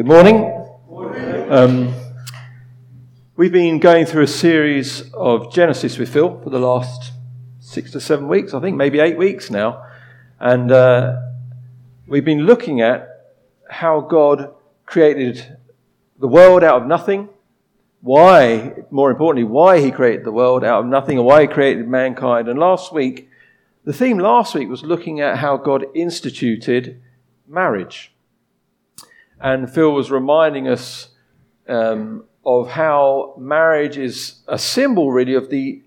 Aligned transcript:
Good 0.00 0.06
morning. 0.06 0.50
Um, 1.50 1.94
we've 3.36 3.52
been 3.52 3.80
going 3.80 4.06
through 4.06 4.22
a 4.22 4.26
series 4.26 5.12
of 5.12 5.52
Genesis 5.52 5.98
with 5.98 6.10
Phil 6.10 6.40
for 6.40 6.48
the 6.48 6.58
last 6.58 7.12
six 7.58 7.92
to 7.92 8.00
seven 8.00 8.26
weeks, 8.26 8.54
I 8.54 8.60
think, 8.60 8.78
maybe 8.78 8.98
eight 8.98 9.18
weeks 9.18 9.50
now. 9.50 9.84
And 10.38 10.72
uh, 10.72 11.16
we've 12.06 12.24
been 12.24 12.46
looking 12.46 12.80
at 12.80 13.26
how 13.68 14.00
God 14.00 14.54
created 14.86 15.58
the 16.18 16.28
world 16.28 16.64
out 16.64 16.80
of 16.80 16.88
nothing, 16.88 17.28
why, 18.00 18.76
more 18.90 19.10
importantly, 19.10 19.44
why 19.44 19.82
He 19.82 19.90
created 19.90 20.24
the 20.24 20.32
world 20.32 20.64
out 20.64 20.80
of 20.80 20.86
nothing, 20.86 21.18
and 21.18 21.26
why 21.26 21.42
He 21.42 21.46
created 21.46 21.86
mankind. 21.86 22.48
And 22.48 22.58
last 22.58 22.90
week, 22.90 23.28
the 23.84 23.92
theme 23.92 24.16
last 24.16 24.54
week 24.54 24.70
was 24.70 24.82
looking 24.82 25.20
at 25.20 25.36
how 25.36 25.58
God 25.58 25.84
instituted 25.94 27.02
marriage. 27.46 28.14
And 29.40 29.72
Phil 29.72 29.92
was 29.92 30.10
reminding 30.10 30.68
us 30.68 31.08
um, 31.68 32.24
of 32.44 32.70
how 32.70 33.34
marriage 33.38 33.96
is 33.96 34.40
a 34.46 34.58
symbol, 34.58 35.12
really, 35.12 35.34
of 35.34 35.50
the 35.50 35.82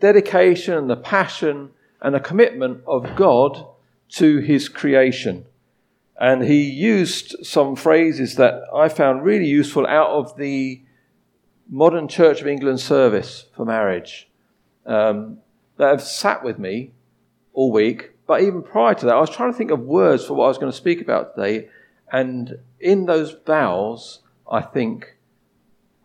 dedication 0.00 0.74
and 0.74 0.88
the 0.88 0.96
passion 0.96 1.70
and 2.00 2.14
the 2.14 2.20
commitment 2.20 2.82
of 2.86 3.16
God 3.16 3.66
to 4.10 4.38
his 4.38 4.68
creation. 4.68 5.46
And 6.20 6.44
he 6.44 6.62
used 6.62 7.34
some 7.42 7.74
phrases 7.74 8.36
that 8.36 8.62
I 8.72 8.88
found 8.88 9.24
really 9.24 9.46
useful 9.46 9.86
out 9.86 10.10
of 10.10 10.36
the 10.36 10.82
modern 11.68 12.06
Church 12.08 12.40
of 12.40 12.46
England 12.46 12.80
service 12.80 13.46
for 13.56 13.64
marriage 13.64 14.28
um, 14.86 15.38
that 15.76 15.88
have 15.88 16.02
sat 16.02 16.44
with 16.44 16.58
me 16.58 16.92
all 17.52 17.72
week. 17.72 18.12
But 18.26 18.42
even 18.42 18.62
prior 18.62 18.94
to 18.94 19.06
that, 19.06 19.14
I 19.14 19.20
was 19.20 19.30
trying 19.30 19.52
to 19.52 19.58
think 19.58 19.70
of 19.70 19.80
words 19.80 20.24
for 20.24 20.34
what 20.34 20.44
I 20.44 20.48
was 20.48 20.58
going 20.58 20.70
to 20.70 20.76
speak 20.76 21.00
about 21.00 21.34
today. 21.34 21.68
And 22.12 22.58
in 22.80 23.06
those 23.06 23.36
vows, 23.46 24.20
I 24.50 24.60
think 24.60 25.16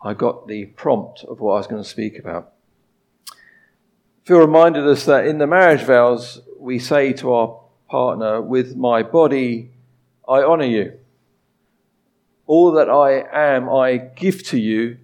I 0.01 0.13
got 0.13 0.47
the 0.47 0.65
prompt 0.65 1.23
of 1.23 1.39
what 1.39 1.53
I 1.53 1.57
was 1.57 1.67
going 1.67 1.83
to 1.83 1.89
speak 1.89 2.17
about. 2.17 2.53
Phil 4.23 4.39
reminded 4.39 4.87
us 4.87 5.05
that 5.05 5.25
in 5.25 5.39
the 5.39 5.47
marriage 5.47 5.81
vows, 5.81 6.41
we 6.59 6.79
say 6.79 7.13
to 7.13 7.33
our 7.33 7.59
partner, 7.89 8.41
With 8.41 8.75
my 8.75 9.03
body, 9.03 9.71
I 10.27 10.43
honour 10.43 10.65
you. 10.65 10.99
All 12.45 12.71
that 12.73 12.89
I 12.89 13.25
am, 13.33 13.69
I 13.69 13.97
give 13.97 14.43
to 14.47 14.59
you. 14.59 14.97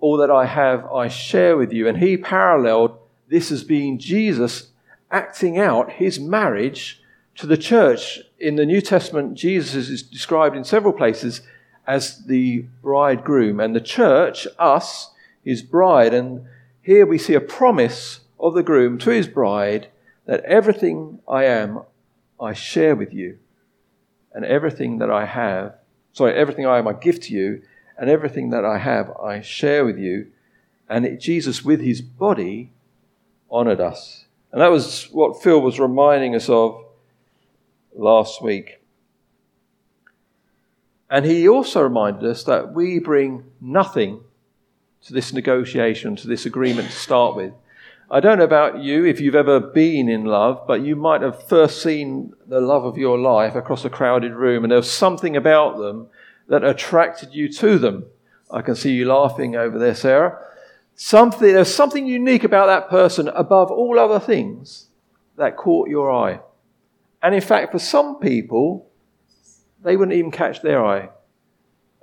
All 0.00 0.16
that 0.18 0.30
I 0.30 0.46
have, 0.46 0.84
I 0.86 1.08
share 1.08 1.56
with 1.56 1.72
you. 1.72 1.88
And 1.88 1.98
he 1.98 2.16
paralleled 2.16 2.98
this 3.28 3.50
as 3.50 3.64
being 3.64 3.98
Jesus 3.98 4.72
acting 5.10 5.58
out 5.58 5.92
his 5.92 6.18
marriage 6.18 7.00
to 7.36 7.46
the 7.46 7.56
church. 7.56 8.20
In 8.42 8.56
the 8.56 8.66
New 8.66 8.80
Testament, 8.80 9.34
Jesus 9.34 9.88
is 9.88 10.02
described 10.02 10.56
in 10.56 10.64
several 10.64 10.92
places 10.92 11.42
as 11.86 12.24
the 12.26 12.66
bridegroom, 12.82 13.60
and 13.60 13.72
the 13.74 13.80
church, 13.80 14.48
us, 14.58 15.12
his 15.44 15.62
bride. 15.62 16.12
And 16.12 16.46
here 16.80 17.06
we 17.06 17.18
see 17.18 17.34
a 17.34 17.40
promise 17.40 18.20
of 18.40 18.54
the 18.54 18.64
groom 18.64 18.98
to 18.98 19.10
his 19.10 19.28
bride 19.28 19.86
that 20.26 20.44
everything 20.44 21.20
I 21.28 21.44
am, 21.44 21.82
I 22.40 22.52
share 22.52 22.96
with 22.96 23.14
you, 23.14 23.38
and 24.32 24.44
everything 24.44 24.98
that 24.98 25.10
I 25.10 25.24
have, 25.24 25.76
sorry, 26.12 26.34
everything 26.34 26.66
I 26.66 26.78
am, 26.78 26.88
I 26.88 26.94
give 26.94 27.20
to 27.20 27.32
you, 27.32 27.62
and 27.96 28.10
everything 28.10 28.50
that 28.50 28.64
I 28.64 28.78
have, 28.78 29.12
I 29.22 29.40
share 29.40 29.84
with 29.84 29.98
you. 29.98 30.32
And 30.88 31.06
it, 31.06 31.20
Jesus, 31.20 31.64
with 31.64 31.80
his 31.80 32.00
body, 32.00 32.72
honored 33.48 33.80
us. 33.80 34.24
And 34.50 34.60
that 34.60 34.72
was 34.72 35.04
what 35.12 35.40
Phil 35.40 35.60
was 35.60 35.78
reminding 35.78 36.34
us 36.34 36.48
of 36.48 36.84
last 37.94 38.42
week. 38.42 38.80
And 41.10 41.26
he 41.26 41.46
also 41.48 41.82
reminded 41.82 42.24
us 42.24 42.44
that 42.44 42.72
we 42.72 42.98
bring 42.98 43.44
nothing 43.60 44.22
to 45.02 45.12
this 45.12 45.32
negotiation, 45.32 46.16
to 46.16 46.26
this 46.26 46.46
agreement 46.46 46.88
to 46.88 46.96
start 46.96 47.36
with. 47.36 47.52
I 48.10 48.20
don't 48.20 48.38
know 48.38 48.44
about 48.44 48.80
you, 48.80 49.04
if 49.04 49.20
you've 49.20 49.34
ever 49.34 49.58
been 49.58 50.08
in 50.08 50.24
love, 50.24 50.66
but 50.66 50.82
you 50.82 50.96
might 50.96 51.22
have 51.22 51.48
first 51.48 51.82
seen 51.82 52.34
the 52.46 52.60
love 52.60 52.84
of 52.84 52.98
your 52.98 53.18
life 53.18 53.54
across 53.54 53.84
a 53.84 53.90
crowded 53.90 54.32
room, 54.32 54.64
and 54.64 54.70
there 54.70 54.78
was 54.78 54.90
something 54.90 55.36
about 55.36 55.78
them 55.78 56.08
that 56.48 56.62
attracted 56.62 57.34
you 57.34 57.50
to 57.52 57.78
them. 57.78 58.04
I 58.50 58.60
can 58.60 58.74
see 58.74 58.92
you 58.92 59.06
laughing 59.06 59.56
over 59.56 59.78
there, 59.78 59.94
Sarah. 59.94 60.38
Something, 60.94 61.54
there's 61.54 61.74
something 61.74 62.06
unique 62.06 62.44
about 62.44 62.66
that 62.66 62.90
person 62.90 63.28
above 63.28 63.70
all 63.70 63.98
other 63.98 64.20
things 64.20 64.88
that 65.36 65.56
caught 65.56 65.88
your 65.88 66.12
eye. 66.12 66.40
And 67.22 67.34
in 67.34 67.40
fact, 67.40 67.72
for 67.72 67.78
some 67.78 68.18
people, 68.18 68.90
they 69.82 69.96
wouldn't 69.96 70.16
even 70.16 70.30
catch 70.30 70.62
their 70.62 70.84
eye. 70.84 71.10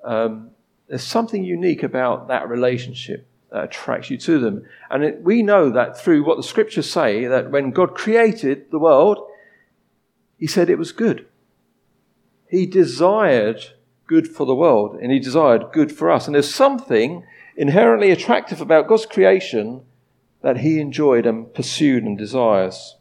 Um, 0.03 0.51
there's 0.87 1.03
something 1.03 1.43
unique 1.43 1.83
about 1.83 2.29
that 2.29 2.49
relationship 2.49 3.27
that 3.51 3.65
attracts 3.65 4.09
you 4.09 4.17
to 4.17 4.39
them. 4.39 4.65
And 4.89 5.03
it, 5.03 5.23
we 5.23 5.43
know 5.43 5.69
that 5.71 5.99
through 5.99 6.23
what 6.23 6.37
the 6.37 6.43
scriptures 6.43 6.89
say, 6.89 7.25
that 7.25 7.51
when 7.51 7.71
God 7.71 7.95
created 7.95 8.71
the 8.71 8.79
world, 8.79 9.19
He 10.37 10.47
said 10.47 10.69
it 10.69 10.77
was 10.77 10.91
good. 10.91 11.27
He 12.49 12.65
desired 12.65 13.63
good 14.07 14.27
for 14.27 14.45
the 14.45 14.55
world, 14.55 14.97
and 15.01 15.11
He 15.11 15.19
desired 15.19 15.71
good 15.71 15.91
for 15.91 16.09
us. 16.09 16.27
And 16.27 16.35
there's 16.35 16.53
something 16.53 17.25
inherently 17.55 18.09
attractive 18.11 18.61
about 18.61 18.87
God's 18.87 19.05
creation 19.05 19.83
that 20.41 20.57
He 20.57 20.79
enjoyed 20.79 21.25
and 21.25 21.53
pursued 21.53 22.03
and 22.03 22.17
desires. 22.17 22.95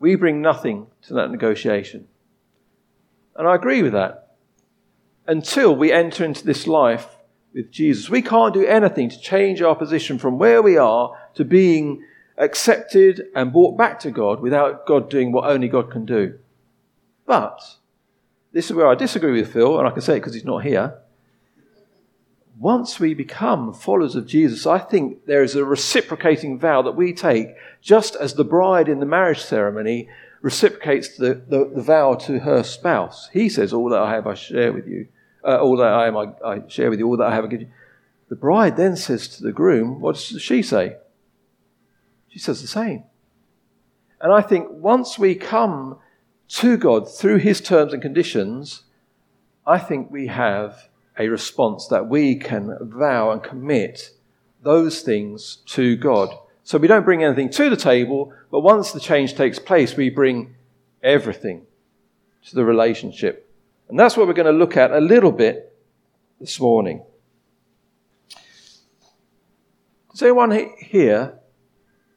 We 0.00 0.16
bring 0.16 0.40
nothing 0.40 0.88
to 1.02 1.14
that 1.14 1.30
negotiation. 1.30 2.08
And 3.36 3.46
I 3.46 3.54
agree 3.54 3.82
with 3.82 3.92
that. 3.92 4.34
Until 5.26 5.76
we 5.76 5.92
enter 5.92 6.24
into 6.24 6.44
this 6.44 6.66
life 6.66 7.06
with 7.54 7.70
Jesus, 7.70 8.10
we 8.10 8.22
can't 8.22 8.54
do 8.54 8.66
anything 8.66 9.10
to 9.10 9.20
change 9.20 9.62
our 9.62 9.76
position 9.76 10.18
from 10.18 10.38
where 10.38 10.62
we 10.62 10.76
are 10.76 11.16
to 11.34 11.44
being 11.44 12.02
accepted 12.38 13.22
and 13.36 13.52
brought 13.52 13.76
back 13.76 14.00
to 14.00 14.10
God 14.10 14.40
without 14.40 14.86
God 14.86 15.10
doing 15.10 15.30
what 15.30 15.48
only 15.48 15.68
God 15.68 15.90
can 15.90 16.06
do. 16.06 16.38
But 17.26 17.60
this 18.52 18.66
is 18.66 18.72
where 18.72 18.88
I 18.88 18.94
disagree 18.94 19.38
with 19.38 19.52
Phil, 19.52 19.78
and 19.78 19.86
I 19.86 19.90
can 19.90 20.00
say 20.00 20.14
it 20.14 20.20
because 20.20 20.34
he's 20.34 20.44
not 20.44 20.64
here 20.64 20.98
once 22.60 23.00
we 23.00 23.14
become 23.14 23.72
followers 23.72 24.14
of 24.14 24.26
Jesus, 24.26 24.66
I 24.66 24.78
think 24.78 25.24
there 25.24 25.42
is 25.42 25.56
a 25.56 25.64
reciprocating 25.64 26.58
vow 26.58 26.82
that 26.82 26.94
we 26.94 27.14
take, 27.14 27.48
just 27.80 28.14
as 28.14 28.34
the 28.34 28.44
bride 28.44 28.86
in 28.86 29.00
the 29.00 29.06
marriage 29.06 29.40
ceremony 29.40 30.10
reciprocates 30.42 31.16
the, 31.16 31.42
the, 31.48 31.72
the 31.74 31.82
vow 31.82 32.14
to 32.16 32.40
her 32.40 32.62
spouse. 32.62 33.30
He 33.32 33.48
says, 33.48 33.72
All 33.72 33.88
that 33.88 34.00
I 34.00 34.12
have, 34.12 34.26
I 34.26 34.34
share 34.34 34.74
with 34.74 34.86
you. 34.86 35.08
Uh, 35.42 35.56
all 35.56 35.78
that 35.78 35.90
I 35.90 36.06
am, 36.06 36.18
I, 36.18 36.32
I, 36.44 36.68
share 36.68 36.90
with 36.90 36.98
you. 36.98 37.08
All 37.08 37.16
that 37.16 37.28
I 37.28 37.34
have, 37.34 37.46
I 37.46 37.48
give 37.48 37.62
you. 37.62 37.70
The 38.28 38.36
bride 38.36 38.76
then 38.76 38.94
says 38.94 39.26
to 39.28 39.42
the 39.42 39.52
groom, 39.52 39.98
What 40.02 40.16
does 40.16 40.42
she 40.42 40.62
say? 40.62 40.96
She 42.28 42.38
says 42.38 42.60
the 42.60 42.68
same. 42.68 43.04
And 44.20 44.34
I 44.34 44.42
think 44.42 44.68
once 44.70 45.18
we 45.18 45.34
come 45.34 45.98
to 46.48 46.76
God 46.76 47.10
through 47.10 47.38
his 47.38 47.62
terms 47.62 47.94
and 47.94 48.02
conditions, 48.02 48.82
I 49.66 49.78
think 49.78 50.10
we 50.10 50.26
have 50.26 50.89
a 51.18 51.28
response 51.28 51.86
that 51.88 52.08
we 52.08 52.36
can 52.36 52.76
vow 52.80 53.30
and 53.30 53.42
commit 53.42 54.10
those 54.62 55.02
things 55.02 55.58
to 55.66 55.96
God. 55.96 56.34
So 56.64 56.78
we 56.78 56.88
don't 56.88 57.04
bring 57.04 57.24
anything 57.24 57.50
to 57.50 57.70
the 57.70 57.76
table, 57.76 58.32
but 58.50 58.60
once 58.60 58.92
the 58.92 59.00
change 59.00 59.34
takes 59.34 59.58
place, 59.58 59.96
we 59.96 60.10
bring 60.10 60.54
everything 61.02 61.66
to 62.46 62.54
the 62.54 62.64
relationship. 62.64 63.50
And 63.88 63.98
that's 63.98 64.16
what 64.16 64.26
we're 64.26 64.34
going 64.34 64.46
to 64.46 64.52
look 64.52 64.76
at 64.76 64.92
a 64.92 65.00
little 65.00 65.32
bit 65.32 65.76
this 66.38 66.60
morning. 66.60 67.02
Does 70.12 70.22
anyone 70.22 70.70
here 70.78 71.38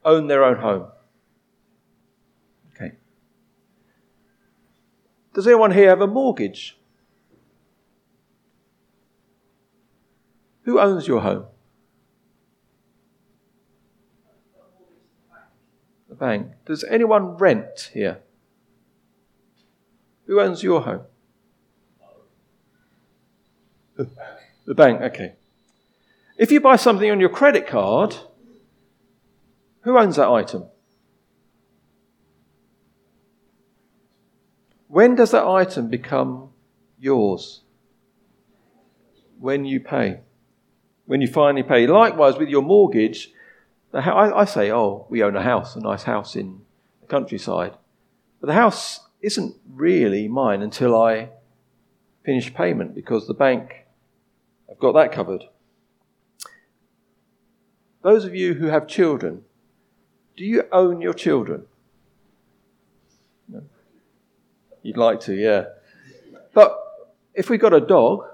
own 0.06 0.28
their 0.28 0.44
own 0.44 0.58
home? 0.58 0.88
Okay. 2.76 2.96
Does 5.34 5.47
anyone 5.47 5.72
here 5.72 5.90
have 5.90 6.02
a 6.02 6.08
mortgage? 6.08 6.78
Who 10.64 10.80
owns 10.80 11.08
your 11.08 11.22
home? 11.22 11.46
The 16.10 16.16
bank. 16.16 16.48
Does 16.66 16.84
anyone 16.84 17.38
rent 17.38 17.92
here? 17.94 18.20
Who 20.26 20.40
owns 20.40 20.64
your 20.64 20.82
home? 20.82 21.02
The 24.66 24.74
bank, 24.74 25.02
okay. 25.02 25.34
If 26.38 26.52
you 26.52 26.62
buy 26.62 26.78
something 26.78 27.12
on 27.12 27.20
your 27.20 27.30
credit 27.30 27.68
card, 27.68 28.16
who 29.82 29.98
owns 29.98 30.16
that 30.16 30.30
item? 30.30 30.66
When 34.88 35.16
does 35.16 35.32
that 35.32 35.46
item 35.46 35.90
become 35.90 36.50
yours? 36.98 37.64
When 39.40 39.66
you 39.66 39.80
pay 39.80 40.22
when 41.05 41.22
you 41.22 41.28
finally 41.28 41.64
pay. 41.64 41.88
Likewise, 41.88 42.38
with 42.38 42.50
your 42.50 42.61
mortgage, 42.61 43.32
I 43.94 44.46
say, 44.46 44.72
oh, 44.72 45.05
we 45.09 45.22
own 45.22 45.35
a 45.35 45.44
house, 45.44 45.76
a 45.76 45.79
nice 45.79 46.03
house 46.03 46.35
in 46.35 46.61
the 47.02 47.08
countryside. 47.08 47.73
But 48.40 48.47
the 48.47 48.53
house 48.53 49.02
isn't 49.22 49.55
really 49.70 50.28
mine 50.28 50.61
until 50.61 51.00
I 51.02 51.29
finish 52.26 52.53
payment 52.53 52.96
because 52.96 53.28
the 53.28 53.34
bank 53.34 53.84
I've 54.70 54.79
got 54.79 54.94
that 54.94 55.11
covered. 55.11 55.44
Those 58.02 58.26
of 58.26 58.34
you 58.34 58.55
who 58.55 58.67
have 58.67 58.88
children, 58.88 59.44
do 60.35 60.44
you 60.44 60.64
own 60.72 61.00
your 61.00 61.14
children? 61.14 61.66
No. 63.47 63.61
You'd 64.82 64.97
like 64.97 65.20
to, 65.22 65.35
yeah. 65.35 65.66
But 66.53 66.78
if 67.34 67.50
we 67.50 67.58
got 67.58 67.73
a 67.73 67.79
dog, 67.79 68.26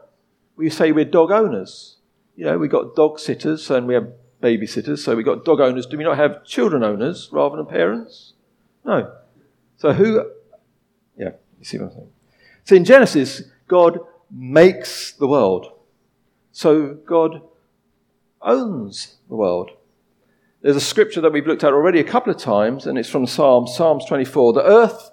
we 0.56 0.70
say 0.70 0.92
we're 0.92 1.06
dog 1.06 1.32
owners. 1.32 1.98
You 2.40 2.46
know, 2.46 2.58
we've 2.58 2.72
got 2.72 2.96
dog 2.96 3.20
sitters 3.20 3.70
and 3.70 3.86
we 3.86 3.96
have 3.96 4.14
babysitters, 4.42 5.00
so 5.00 5.14
we've 5.14 5.26
got 5.26 5.44
dog 5.44 5.60
owners. 5.60 5.86
Do 5.86 5.98
we 5.98 6.06
not 6.06 6.16
have 6.16 6.46
children 6.46 6.86
owners 6.86 7.28
rather 7.34 7.58
than 7.58 7.66
parents? 7.66 8.32
No. 8.86 9.14
So 9.76 9.92
who, 9.92 10.24
yeah, 11.18 11.32
you 11.60 11.66
see 11.66 11.78
what 11.78 11.88
I'm 11.88 11.92
saying? 11.92 12.12
So 12.64 12.76
in 12.76 12.86
Genesis, 12.86 13.42
God 13.68 14.00
makes 14.32 15.12
the 15.12 15.28
world. 15.28 15.70
So 16.54 16.94
God 16.94 17.42
owns 18.42 19.18
the 19.28 19.36
world. 19.36 19.72
There's 20.62 20.78
a 20.78 20.82
scripture 20.82 21.20
that 21.20 21.34
we've 21.34 21.46
looked 21.46 21.66
at 21.66 21.74
already 21.74 22.00
a 22.00 22.06
couple 22.06 22.32
of 22.32 22.40
times, 22.40 22.88
and 22.88 22.98
it's 22.98 23.10
from 23.10 23.28
Psalms, 23.28 23.76
Psalms 23.76 24.06
24. 24.06 24.54
The 24.54 24.64
earth 24.64 25.12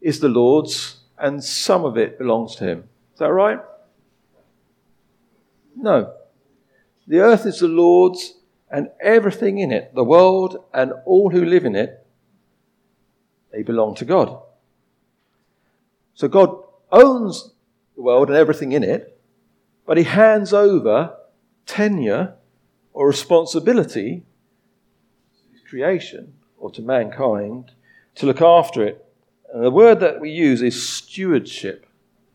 is 0.00 0.18
the 0.18 0.28
Lord's, 0.28 1.02
and 1.18 1.44
some 1.44 1.84
of 1.84 1.96
it 1.96 2.18
belongs 2.18 2.56
to 2.56 2.64
him. 2.64 2.88
Is 3.12 3.20
that 3.20 3.30
right? 3.30 3.60
No. 5.76 6.14
The 7.06 7.20
earth 7.20 7.46
is 7.46 7.60
the 7.60 7.68
Lord's 7.68 8.34
and 8.70 8.88
everything 9.00 9.58
in 9.58 9.70
it, 9.70 9.94
the 9.94 10.04
world 10.04 10.64
and 10.72 10.92
all 11.04 11.30
who 11.30 11.44
live 11.44 11.64
in 11.64 11.76
it, 11.76 12.04
they 13.52 13.62
belong 13.62 13.94
to 13.96 14.04
God. 14.04 14.40
So 16.14 16.26
God 16.26 16.56
owns 16.90 17.52
the 17.94 18.02
world 18.02 18.28
and 18.28 18.36
everything 18.36 18.72
in 18.72 18.82
it, 18.82 19.20
but 19.86 19.96
he 19.96 20.04
hands 20.04 20.52
over 20.52 21.16
tenure 21.66 22.34
or 22.92 23.06
responsibility 23.06 24.24
to 25.54 25.68
creation 25.68 26.34
or 26.58 26.70
to 26.72 26.82
mankind 26.82 27.72
to 28.16 28.26
look 28.26 28.40
after 28.40 28.82
it. 28.82 29.04
And 29.52 29.64
the 29.64 29.70
word 29.70 30.00
that 30.00 30.20
we 30.20 30.30
use 30.30 30.62
is 30.62 30.88
stewardship, 30.88 31.86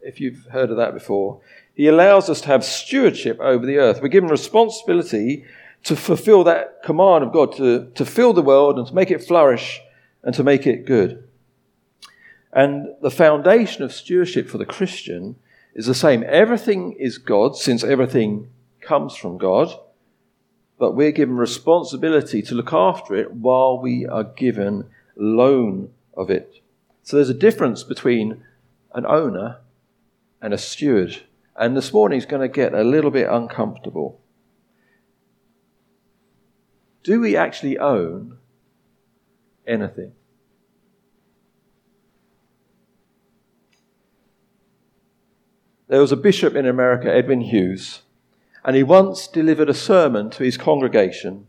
if 0.02 0.22
you've 0.22 0.46
heard 0.52 0.70
of 0.70 0.78
that 0.78 0.94
before. 0.94 1.42
He 1.80 1.88
allows 1.88 2.30
us 2.30 2.42
to 2.42 2.48
have 2.48 2.66
stewardship 2.66 3.40
over 3.40 3.66
the 3.66 3.78
earth. 3.78 4.02
We're 4.02 4.10
given 4.10 4.30
responsibility 4.30 5.46
to 5.86 5.96
fulfill 5.96 6.44
that 6.44 6.84
command 6.84 7.24
of 7.24 7.32
God 7.32 7.56
to, 7.56 7.90
to 7.92 8.06
fill 8.06 8.34
the 8.34 8.42
world 8.42 8.78
and 8.78 8.86
to 8.86 8.94
make 8.94 9.12
it 9.12 9.24
flourish 9.24 9.80
and 10.22 10.36
to 10.36 10.44
make 10.44 10.68
it 10.68 10.86
good. 10.86 11.24
And 12.52 12.96
the 13.02 13.10
foundation 13.10 13.84
of 13.84 13.94
stewardship 13.94 14.50
for 14.50 14.58
the 14.58 14.66
Christian 14.66 15.38
is 15.74 15.86
the 15.86 15.96
same. 15.96 16.22
Everything 16.28 16.98
is 17.00 17.18
God, 17.18 17.56
since 17.56 17.82
everything 17.82 18.50
comes 18.82 19.16
from 19.16 19.38
God, 19.38 19.74
but 20.80 20.96
we're 20.96 21.14
given 21.14 21.38
responsibility 21.38 22.42
to 22.42 22.56
look 22.56 22.74
after 22.74 23.16
it 23.16 23.32
while 23.32 23.80
we 23.80 24.06
are 24.06 24.26
given 24.26 24.90
loan 25.16 25.92
of 26.14 26.30
it. 26.30 26.62
So 27.04 27.16
there's 27.16 27.30
a 27.30 27.34
difference 27.34 27.84
between 27.84 28.44
an 28.94 29.06
owner 29.06 29.60
and 30.42 30.54
a 30.54 30.58
steward. 30.58 31.24
And 31.60 31.76
this 31.76 31.94
morning 31.94 32.18
is 32.18 32.26
going 32.26 32.42
to 32.42 32.48
get 32.48 32.74
a 32.74 32.84
little 32.84 33.12
bit 33.12 33.28
uncomfortable 33.30 34.22
do 37.04 37.22
we 37.22 37.36
actually 37.36 37.78
own 37.78 38.38
anything? 39.66 40.12
There 45.88 46.02
was 46.02 46.12
a 46.12 46.18
bishop 46.18 46.56
in 46.56 46.68
America, 46.68 47.12
Edwin 47.12 47.42
Hughes, 47.42 48.04
and 48.64 48.76
he 48.76 48.84
once 48.84 49.28
delivered 49.28 49.70
a 49.70 49.74
sermon 49.74 50.30
to 50.32 50.44
his 50.44 50.56
congregation 50.56 51.48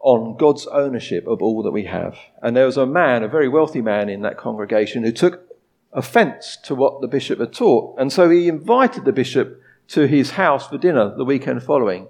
on 0.00 0.36
God's 0.36 0.66
ownership 0.66 1.28
of 1.28 1.40
all 1.40 1.62
that 1.62 1.70
we 1.70 1.84
have. 1.84 2.18
And 2.42 2.56
there 2.56 2.66
was 2.66 2.76
a 2.76 2.86
man, 2.86 3.22
a 3.22 3.28
very 3.28 3.48
wealthy 3.48 3.82
man 3.82 4.08
in 4.08 4.22
that 4.22 4.36
congregation, 4.36 5.04
who 5.04 5.12
took 5.12 5.49
offense 5.92 6.56
to 6.64 6.74
what 6.74 7.00
the 7.00 7.08
bishop 7.08 7.40
had 7.40 7.52
taught. 7.52 7.98
And 7.98 8.12
so 8.12 8.30
he 8.30 8.48
invited 8.48 9.04
the 9.04 9.12
bishop 9.12 9.60
to 9.88 10.06
his 10.06 10.32
house 10.32 10.68
for 10.68 10.78
dinner 10.78 11.14
the 11.16 11.24
weekend 11.24 11.62
following. 11.62 12.08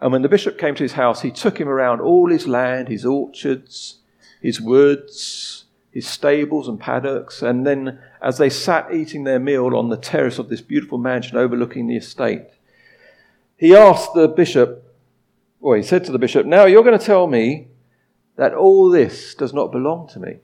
And 0.00 0.12
when 0.12 0.22
the 0.22 0.28
bishop 0.28 0.58
came 0.58 0.74
to 0.74 0.82
his 0.82 0.94
house, 0.94 1.22
he 1.22 1.30
took 1.30 1.58
him 1.58 1.68
around 1.68 2.00
all 2.00 2.28
his 2.28 2.48
land, 2.48 2.88
his 2.88 3.04
orchards, 3.04 4.00
his 4.40 4.60
woods, 4.60 5.66
his 5.92 6.08
stables 6.08 6.66
and 6.66 6.80
paddocks. 6.80 7.42
And 7.42 7.64
then, 7.64 8.00
as 8.20 8.38
they 8.38 8.50
sat 8.50 8.92
eating 8.92 9.22
their 9.22 9.38
meal 9.38 9.76
on 9.76 9.90
the 9.90 9.96
terrace 9.96 10.40
of 10.40 10.48
this 10.48 10.60
beautiful 10.60 10.98
mansion 10.98 11.36
overlooking 11.36 11.86
the 11.86 11.96
estate, 11.96 12.46
he 13.56 13.76
asked 13.76 14.14
the 14.14 14.26
bishop, 14.26 14.92
or 15.60 15.76
he 15.76 15.84
said 15.84 16.04
to 16.06 16.12
the 16.12 16.18
bishop, 16.18 16.46
Now 16.46 16.64
you're 16.64 16.82
going 16.82 16.98
to 16.98 17.04
tell 17.04 17.28
me 17.28 17.68
that 18.34 18.54
all 18.54 18.90
this 18.90 19.36
does 19.36 19.52
not 19.52 19.70
belong 19.70 20.08
to 20.08 20.18
me. 20.18 20.38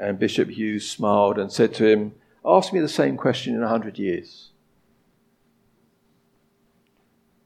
And 0.00 0.18
Bishop 0.18 0.48
Hughes 0.48 0.90
smiled 0.90 1.38
and 1.38 1.52
said 1.52 1.74
to 1.74 1.86
him, 1.86 2.12
Ask 2.44 2.72
me 2.72 2.80
the 2.80 2.88
same 2.88 3.16
question 3.16 3.54
in 3.54 3.62
a 3.62 3.68
hundred 3.68 3.98
years. 3.98 4.50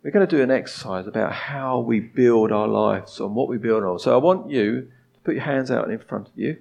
we're 0.04 0.10
going 0.10 0.26
to 0.26 0.36
do 0.36 0.42
an 0.42 0.50
exercise 0.50 1.06
about 1.06 1.32
how 1.32 1.80
we 1.80 1.98
build 1.98 2.52
our 2.52 2.68
lives 2.68 3.18
and 3.20 3.34
what 3.34 3.48
we 3.48 3.56
build 3.56 3.82
on. 3.82 3.98
So 3.98 4.12
I 4.12 4.18
want 4.18 4.50
you 4.50 4.82
to 4.82 5.20
put 5.24 5.34
your 5.34 5.44
hands 5.44 5.70
out 5.70 5.90
in 5.90 5.98
front 5.98 6.28
of 6.28 6.34
you. 6.36 6.58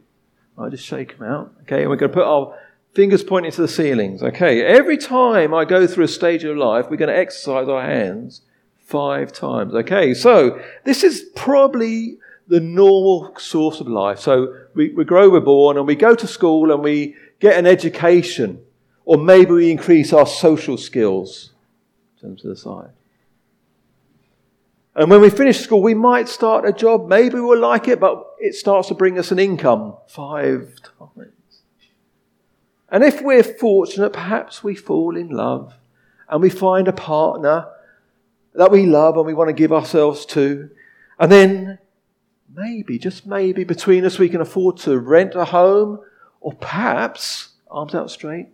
I 0.58 0.70
just 0.70 0.86
shake 0.86 1.18
them 1.18 1.28
out. 1.28 1.54
Okay, 1.64 1.82
and 1.82 1.90
we're 1.90 1.98
going 1.98 2.12
to 2.12 2.18
put 2.18 2.26
our 2.26 2.58
fingers 2.94 3.22
pointing 3.22 3.52
to 3.52 3.62
the 3.62 3.68
ceilings. 3.68 4.24
Okay, 4.24 4.64
every 4.64 4.98
time 4.98 5.54
I 5.54 5.66
go 5.66 5.86
through 5.86 6.06
a 6.06 6.08
stage 6.08 6.46
of 6.46 6.56
life, 6.56 6.86
we're 6.90 6.96
going 6.96 7.14
to 7.14 7.18
exercise 7.18 7.68
our 7.68 7.84
hands 7.84 8.44
five 8.78 9.34
times. 9.34 9.74
Okay, 9.74 10.14
so 10.14 10.62
this 10.86 11.04
is 11.04 11.26
probably 11.36 12.20
the 12.48 12.60
normal 12.60 13.36
source 13.38 13.80
of 13.80 13.88
life. 13.88 14.20
So 14.20 14.54
we, 14.74 14.90
we 14.90 15.06
grow, 15.06 15.30
we're 15.30 15.40
born, 15.40 15.78
and 15.78 15.88
we 15.88 15.96
go 15.96 16.16
to 16.16 16.28
school 16.28 16.72
and 16.72 16.84
we 16.84 17.16
get 17.40 17.58
an 17.58 17.66
education, 17.66 18.62
or 19.06 19.18
maybe 19.18 19.52
we 19.52 19.72
increase 19.72 20.14
our 20.14 20.26
social 20.26 20.78
skills. 20.78 21.52
Turn 22.22 22.36
to 22.38 22.48
the 22.48 22.56
side. 22.56 22.92
And 24.96 25.10
when 25.10 25.22
we 25.22 25.30
finish 25.30 25.60
school, 25.60 25.82
we 25.82 25.96
might 25.96 26.30
start 26.30 26.68
a 26.68 26.72
job. 26.72 27.08
Maybe 27.08 27.40
we'll 27.40 27.60
like 27.60 27.88
it, 27.88 28.00
but 28.00 28.26
it 28.40 28.54
starts 28.54 28.90
to 28.90 28.94
bring 28.94 29.18
us 29.18 29.32
an 29.32 29.40
income 29.40 29.96
five 30.08 30.76
times. 31.00 31.32
And 32.90 33.04
if 33.04 33.22
we're 33.22 33.44
fortunate, 33.44 34.14
perhaps 34.14 34.64
we 34.64 34.76
fall 34.76 35.18
in 35.18 35.30
love 35.30 35.74
and 36.30 36.44
we 36.44 36.52
find 36.52 36.88
a 36.88 36.94
partner 36.94 37.68
that 38.54 38.72
we 38.72 38.86
love 38.86 39.18
and 39.18 39.26
we 39.26 39.34
want 39.34 39.50
to 39.50 39.54
give 39.54 39.74
ourselves 39.74 40.28
to. 40.28 40.70
And 41.18 41.32
then 41.32 41.80
maybe, 42.56 42.98
just 42.98 43.26
maybe, 43.26 43.64
between 43.64 44.06
us, 44.06 44.20
we 44.20 44.30
can 44.30 44.42
afford 44.42 44.78
to 44.78 45.00
rent 45.00 45.36
a 45.36 45.46
home 45.46 46.00
or 46.42 46.54
perhaps, 46.54 47.50
arms 47.70 47.96
out 47.96 48.12
straight, 48.12 48.48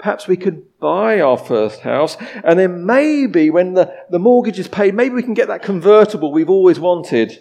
Perhaps 0.00 0.26
we 0.26 0.38
could 0.38 0.78
buy 0.78 1.20
our 1.20 1.36
first 1.36 1.80
house, 1.80 2.16
and 2.42 2.58
then 2.58 2.86
maybe 2.86 3.50
when 3.50 3.74
the, 3.74 3.94
the 4.08 4.18
mortgage 4.18 4.58
is 4.58 4.66
paid, 4.66 4.94
maybe 4.94 5.14
we 5.14 5.22
can 5.22 5.34
get 5.34 5.48
that 5.48 5.62
convertible 5.62 6.32
we've 6.32 6.48
always 6.48 6.80
wanted. 6.80 7.38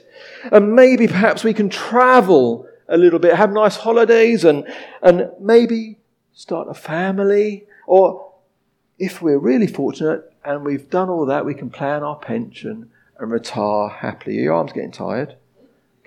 And 0.52 0.76
maybe 0.76 1.08
perhaps 1.08 1.42
we 1.42 1.54
can 1.54 1.70
travel 1.70 2.68
a 2.90 2.98
little 2.98 3.18
bit, 3.18 3.34
have 3.36 3.54
nice 3.54 3.78
holidays, 3.78 4.44
and, 4.44 4.68
and 5.02 5.30
maybe 5.40 6.00
start 6.34 6.68
a 6.68 6.74
family. 6.74 7.66
Or 7.88 8.30
if 8.98 9.22
we're 9.22 9.40
really 9.40 9.68
fortunate 9.68 10.30
and 10.44 10.66
we've 10.66 10.90
done 10.90 11.08
all 11.08 11.26
that, 11.28 11.46
we 11.46 11.54
can 11.54 11.70
plan 11.70 12.04
our 12.04 12.18
pension 12.18 12.92
and 13.18 13.32
retire 13.32 13.88
happily. 13.88 14.36
Your 14.36 14.56
arm's 14.56 14.74
getting 14.74 14.92
tired. 14.92 15.38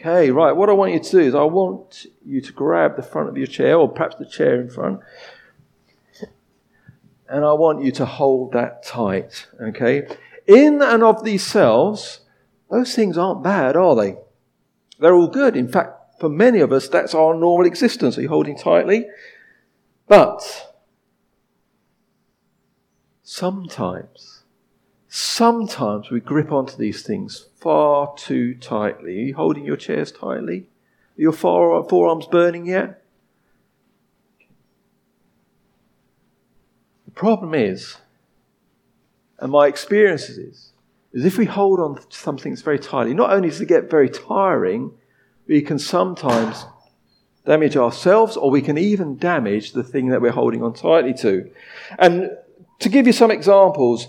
Okay, 0.05 0.33
right. 0.33 0.51
What 0.51 0.69
I 0.69 0.73
want 0.73 0.93
you 0.93 0.99
to 0.99 1.11
do 1.13 1.21
is 1.21 1.33
I 1.33 1.45
want 1.45 2.07
you 2.27 2.41
to 2.41 2.53
grab 2.53 2.97
the 2.97 3.05
front 3.05 3.29
of 3.29 3.39
your 3.39 3.47
chair, 3.47 3.77
or 3.77 3.89
perhaps 3.89 4.17
the 4.17 4.27
chair 4.27 4.61
in 4.61 4.69
front, 4.69 4.99
and 7.29 7.45
I 7.45 7.53
want 7.53 7.85
you 7.85 7.93
to 7.93 8.05
hold 8.05 8.53
that 8.53 8.83
tight, 8.85 9.47
okay? 9.61 10.09
In 10.49 10.83
and 10.83 11.05
of 11.05 11.23
themselves, 11.23 12.23
those 12.69 12.97
things 12.97 13.17
aren't 13.17 13.45
bad, 13.45 13.77
are 13.77 13.95
they? 13.95 14.17
They're 14.99 15.15
all 15.15 15.29
good. 15.29 15.57
In 15.57 15.69
fact, 15.69 16.19
for 16.19 16.29
many 16.29 16.59
of 16.59 16.73
us, 16.73 16.89
that's 16.89 17.15
our 17.15 17.33
normal 17.33 17.65
existence. 17.65 18.19
Are 18.19 18.23
you 18.23 18.29
holding 18.29 18.59
tightly? 18.59 19.07
But 20.09 20.43
sometimes, 23.23 24.43
sometimes 25.07 26.11
we 26.11 26.19
grip 26.19 26.51
onto 26.51 26.77
these 26.77 27.05
things 27.05 27.51
far 27.63 28.15
too 28.17 28.55
tightly. 28.55 29.19
Are 29.19 29.25
you 29.27 29.35
holding 29.35 29.65
your 29.65 29.77
chairs 29.77 30.11
tightly? 30.11 30.67
Are 31.17 31.23
your 31.23 31.33
forearms 31.33 32.27
burning 32.27 32.67
yet? 32.67 33.05
The 37.05 37.13
problem 37.13 37.55
is, 37.55 37.99
and 39.39 39.53
my 39.53 39.67
experience 39.69 40.29
is, 40.29 40.73
is 41.13 41.25
if 41.25 41.39
we 41.39 41.45
hold 41.45 41.79
on 41.79 41.97
to 41.97 42.17
some 42.17 42.39
things 42.39 42.63
very 42.63 42.79
tightly, 42.79 43.15
not 43.15 43.33
only 43.33 43.51
does 43.51 43.61
it 43.61 43.69
get 43.69 43.91
very 43.91 44.09
tiring, 44.09 44.93
you 45.47 45.63
can 45.63 45.79
sometimes 45.79 46.65
damage 47.45 47.77
ourselves, 47.77 48.37
or 48.37 48.51
we 48.51 48.63
can 48.63 48.79
even 48.79 49.19
damage 49.19 49.73
the 49.73 49.83
thing 49.83 50.09
that 50.09 50.23
we're 50.23 50.33
holding 50.33 50.63
on 50.63 50.73
tightly 50.73 51.13
to. 51.15 51.51
And 51.99 52.31
to 52.79 52.89
give 52.89 53.07
you 53.07 53.13
some 53.13 53.31
examples, 53.31 54.09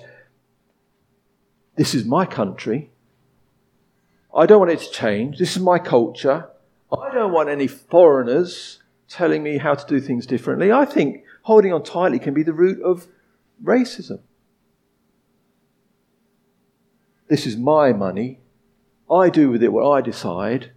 this 1.76 1.94
is 1.94 2.06
my 2.06 2.26
country. 2.26 2.92
I 4.36 4.46
don't 4.46 4.60
want 4.60 4.72
it 4.72 4.80
to 4.80 4.92
change. 4.92 5.38
This 5.38 5.56
is 5.56 5.62
my 5.62 5.78
culture. 5.80 6.50
I 6.92 7.12
don't 7.14 7.32
want 7.32 7.50
any 7.50 7.68
foreigners 7.68 8.82
telling 9.08 9.44
me 9.44 9.58
how 9.58 9.76
to 9.76 9.86
do 9.86 10.00
things 10.00 10.26
differently. 10.26 10.72
I 10.72 10.86
think 10.86 11.24
holding 11.44 11.72
on 11.72 11.84
tightly 11.84 12.20
can 12.20 12.34
be 12.34 12.44
the 12.44 12.54
root 12.54 12.82
of 12.82 13.08
racism. 13.64 14.20
This 17.28 17.46
is 17.46 17.58
my 17.58 17.94
money. 17.94 18.40
I 19.10 19.30
do 19.30 19.50
with 19.50 19.64
it 19.64 19.72
what 19.72 19.90
I 19.90 20.02
decide. 20.02 20.72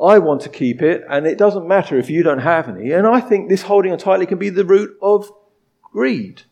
I 0.00 0.18
want 0.18 0.42
to 0.42 0.48
keep 0.48 0.80
it, 0.80 1.04
and 1.10 1.26
it 1.26 1.38
doesn't 1.38 1.66
matter 1.66 1.98
if 1.98 2.08
you 2.08 2.22
don't 2.22 2.38
have 2.38 2.68
any. 2.68 2.92
And 2.92 3.06
I 3.06 3.20
think 3.20 3.48
this 3.48 3.62
holding 3.62 3.92
on 3.92 3.98
tightly 3.98 4.26
can 4.26 4.38
be 4.38 4.50
the 4.50 4.64
root 4.64 4.96
of 5.02 5.30
greed. 5.82 6.42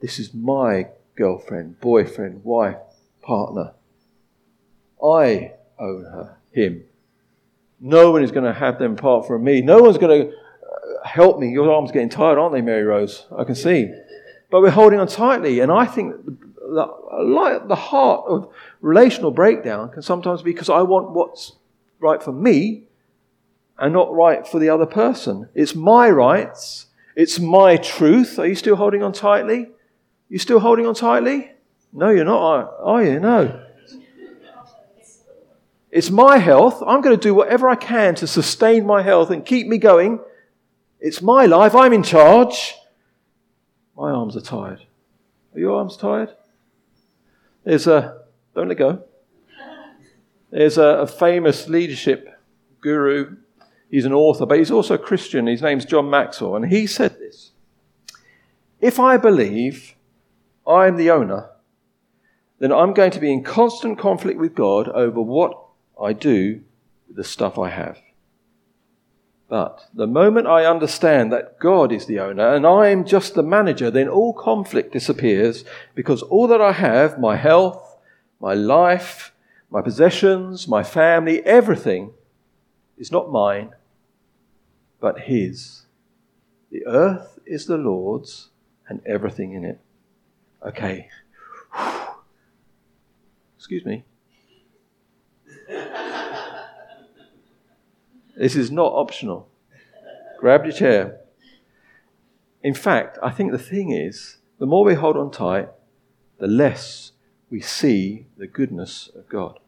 This 0.00 0.18
is 0.18 0.32
my 0.32 0.88
girlfriend, 1.16 1.80
boyfriend, 1.80 2.44
wife, 2.44 2.76
partner. 3.22 3.72
I 5.02 5.52
own 5.78 6.04
her, 6.04 6.36
him. 6.52 6.84
No 7.80 8.12
one 8.12 8.22
is 8.22 8.30
going 8.30 8.44
to 8.44 8.52
have 8.52 8.78
them 8.78 8.92
apart 8.92 9.26
from 9.26 9.42
me. 9.42 9.60
No 9.60 9.80
one's 9.80 9.98
going 9.98 10.22
to 10.22 10.28
uh, 10.28 11.06
help 11.06 11.40
me. 11.40 11.50
Your 11.50 11.72
arms 11.72 11.90
getting 11.90 12.08
tired, 12.08 12.38
aren't 12.38 12.54
they, 12.54 12.60
Mary 12.60 12.84
Rose? 12.84 13.26
I 13.36 13.44
can 13.44 13.54
see. 13.54 13.92
But 14.50 14.60
we're 14.60 14.70
holding 14.70 15.00
on 15.00 15.08
tightly, 15.08 15.60
and 15.60 15.72
I 15.72 15.86
think 15.86 16.14
the, 16.24 17.62
the 17.66 17.74
heart 17.74 18.24
of 18.28 18.52
relational 18.80 19.30
breakdown 19.30 19.90
can 19.90 20.02
sometimes 20.02 20.42
be 20.42 20.52
because 20.52 20.68
I 20.68 20.82
want 20.82 21.10
what's 21.10 21.52
right 22.00 22.22
for 22.22 22.32
me 22.32 22.84
and 23.78 23.92
not 23.92 24.12
right 24.12 24.46
for 24.46 24.58
the 24.58 24.68
other 24.68 24.86
person. 24.86 25.48
It's 25.54 25.74
my 25.74 26.08
rights. 26.10 26.86
It's 27.16 27.38
my 27.38 27.76
truth. 27.76 28.38
Are 28.38 28.46
you 28.46 28.54
still 28.54 28.76
holding 28.76 29.02
on 29.02 29.12
tightly? 29.12 29.68
You 30.28 30.38
still 30.38 30.60
holding 30.60 30.86
on 30.86 30.94
tightly? 30.94 31.51
No, 31.92 32.08
you're 32.08 32.24
not, 32.24 32.74
are 32.80 33.04
you? 33.04 33.20
No. 33.20 33.64
It's 35.90 36.10
my 36.10 36.38
health. 36.38 36.82
I'm 36.86 37.02
going 37.02 37.14
to 37.14 37.22
do 37.22 37.34
whatever 37.34 37.68
I 37.68 37.74
can 37.74 38.14
to 38.16 38.26
sustain 38.26 38.86
my 38.86 39.02
health 39.02 39.30
and 39.30 39.44
keep 39.44 39.66
me 39.66 39.76
going. 39.76 40.20
It's 41.00 41.20
my 41.20 41.44
life. 41.44 41.74
I'm 41.74 41.92
in 41.92 42.02
charge. 42.02 42.74
My 43.94 44.10
arms 44.10 44.34
are 44.36 44.40
tired. 44.40 44.80
Are 45.54 45.60
your 45.60 45.76
arms 45.76 45.98
tired? 45.98 46.34
There's 47.64 47.86
a, 47.86 48.22
don't 48.54 48.68
let 48.68 48.78
go. 48.78 49.04
There's 50.50 50.78
a, 50.78 50.82
a 50.82 51.06
famous 51.06 51.68
leadership 51.68 52.40
guru. 52.80 53.36
He's 53.90 54.06
an 54.06 54.14
author, 54.14 54.46
but 54.46 54.58
he's 54.58 54.70
also 54.70 54.94
a 54.94 54.98
Christian. 54.98 55.46
His 55.46 55.60
name's 55.60 55.84
John 55.84 56.08
Maxwell. 56.08 56.56
And 56.56 56.66
he 56.66 56.86
said 56.86 57.18
this 57.18 57.50
If 58.80 58.98
I 58.98 59.18
believe 59.18 59.94
I'm 60.66 60.96
the 60.96 61.10
owner, 61.10 61.50
then 62.62 62.70
I'm 62.72 62.94
going 62.94 63.10
to 63.10 63.18
be 63.18 63.32
in 63.32 63.42
constant 63.42 63.98
conflict 63.98 64.38
with 64.38 64.54
God 64.54 64.88
over 64.88 65.20
what 65.20 65.52
I 66.00 66.12
do 66.12 66.60
with 67.08 67.16
the 67.16 67.24
stuff 67.24 67.58
I 67.58 67.70
have. 67.70 67.98
But 69.48 69.88
the 69.92 70.06
moment 70.06 70.46
I 70.46 70.64
understand 70.64 71.32
that 71.32 71.58
God 71.58 71.90
is 71.90 72.06
the 72.06 72.20
owner 72.20 72.54
and 72.54 72.64
I 72.64 72.90
am 72.90 73.04
just 73.04 73.34
the 73.34 73.42
manager, 73.42 73.90
then 73.90 74.06
all 74.06 74.32
conflict 74.32 74.92
disappears 74.92 75.64
because 75.96 76.22
all 76.22 76.46
that 76.46 76.60
I 76.60 76.70
have, 76.70 77.18
my 77.18 77.34
health, 77.34 77.98
my 78.38 78.54
life, 78.54 79.32
my 79.68 79.82
possessions, 79.82 80.68
my 80.68 80.84
family, 80.84 81.44
everything, 81.44 82.12
is 82.96 83.10
not 83.10 83.32
mine, 83.32 83.74
but 85.00 85.22
His. 85.22 85.82
The 86.70 86.86
earth 86.86 87.40
is 87.44 87.66
the 87.66 87.76
Lord's 87.76 88.50
and 88.88 89.04
everything 89.04 89.52
in 89.52 89.64
it. 89.64 89.80
Okay. 90.64 91.08
Excuse 93.62 93.84
me. 93.84 94.02
This 98.36 98.56
is 98.56 98.72
not 98.72 98.92
optional. 98.92 99.48
Grab 100.40 100.64
your 100.64 100.72
chair. 100.72 101.20
In 102.64 102.74
fact, 102.74 103.20
I 103.22 103.30
think 103.30 103.52
the 103.52 103.58
thing 103.58 103.92
is, 103.92 104.38
the 104.58 104.66
more 104.66 104.84
we 104.84 104.94
hold 104.94 105.16
on 105.16 105.30
tight, 105.30 105.68
the 106.40 106.48
less 106.48 107.12
we 107.50 107.60
see 107.60 108.26
the 108.36 108.48
goodness 108.48 109.08
of 109.14 109.28
God. 109.28 109.60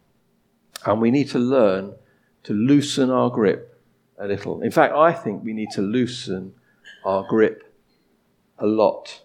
And 0.84 1.00
we 1.00 1.12
need 1.12 1.30
to 1.30 1.38
learn 1.38 1.94
to 2.42 2.52
loosen 2.52 3.10
our 3.10 3.30
grip 3.30 3.80
a 4.18 4.26
little. 4.26 4.60
In 4.60 4.72
fact, 4.72 4.92
I 4.92 5.12
think 5.12 5.44
we 5.44 5.52
need 5.52 5.70
to 5.74 5.82
loosen 5.82 6.54
our 7.04 7.22
grip 7.22 7.72
a 8.58 8.66
lot. 8.66 9.20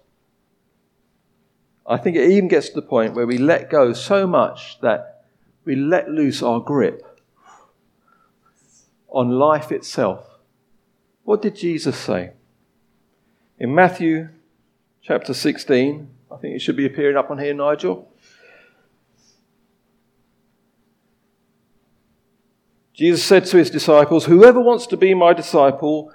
I 1.90 1.98
think 1.98 2.16
it 2.16 2.30
even 2.30 2.48
gets 2.48 2.70
to 2.70 2.76
the 2.76 2.84
point 2.84 3.16
where 3.16 3.26
we 3.26 3.40
let 3.40 3.72
go 3.72 3.94
so 3.94 4.28
much 4.28 4.80
that 4.82 5.26
we 5.66 5.76
let 5.76 6.08
loose 6.08 6.44
our 6.44 6.60
grip 6.60 7.04
on 9.10 9.32
life 9.32 9.72
itself. 9.72 10.24
What 11.24 11.42
did 11.42 11.56
Jesus 11.56 11.98
say? 11.98 12.34
In 13.58 13.74
Matthew 13.74 14.30
chapter 15.02 15.34
16, 15.34 16.08
I 16.32 16.38
think 16.38 16.56
it 16.56 16.60
should 16.60 16.78
be 16.78 16.86
appearing 16.86 17.18
up 17.18 17.32
on 17.32 17.40
here, 17.40 17.56
Nigel. 17.56 18.08
Jesus 22.94 23.24
said 23.24 23.46
to 23.46 23.58
his 23.58 23.72
disciples, 23.72 24.26
Whoever 24.26 24.60
wants 24.60 24.86
to 24.88 24.98
be 24.98 25.16
my 25.16 25.34
disciple 25.34 26.14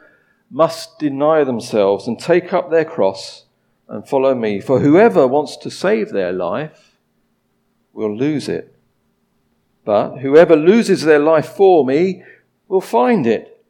must 0.51 1.01
deny 1.01 1.43
themselves 1.43 2.07
and 2.07 2.17
take 2.17 2.53
up 2.53 2.71
their 2.71 2.85
cross 2.85 3.44
and 3.89 4.09
follow 4.09 4.35
me. 4.35 4.61
For 4.61 4.81
whoever 4.81 5.27
wants 5.27 5.57
to 5.59 5.71
save 5.71 6.11
their 6.11 6.33
life 6.33 6.99
will 7.93 8.17
lose 8.17 8.49
it. 8.49 8.75
But 9.85 10.19
whoever 10.19 10.57
loses 10.57 11.03
their 11.03 11.19
life 11.19 11.49
for 11.49 11.85
me 11.85 12.23
will 12.69 12.81
find 12.81 13.27
it. 13.27 13.65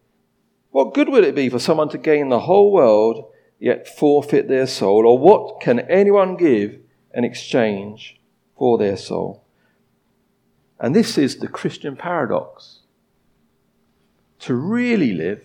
What 0.70 0.94
good 0.94 1.08
would 1.08 1.24
it 1.24 1.34
be 1.34 1.48
for 1.48 1.58
someone 1.58 1.88
to 1.90 1.98
gain 1.98 2.28
the 2.28 2.40
whole 2.40 2.72
world 2.72 3.30
yet 3.58 3.88
forfeit 3.88 4.48
their 4.48 4.66
soul? 4.66 5.06
Or 5.06 5.18
what 5.18 5.60
can 5.60 5.80
anyone 5.80 6.36
give 6.36 6.78
in 7.12 7.24
exchange 7.24 8.20
for 8.56 8.78
their 8.78 8.96
soul? 8.96 9.44
And 10.78 10.94
this 10.94 11.16
is 11.16 11.36
the 11.36 11.48
Christian 11.48 11.96
paradox. 11.96 12.80
To 14.40 14.54
really 14.54 15.12
live, 15.12 15.44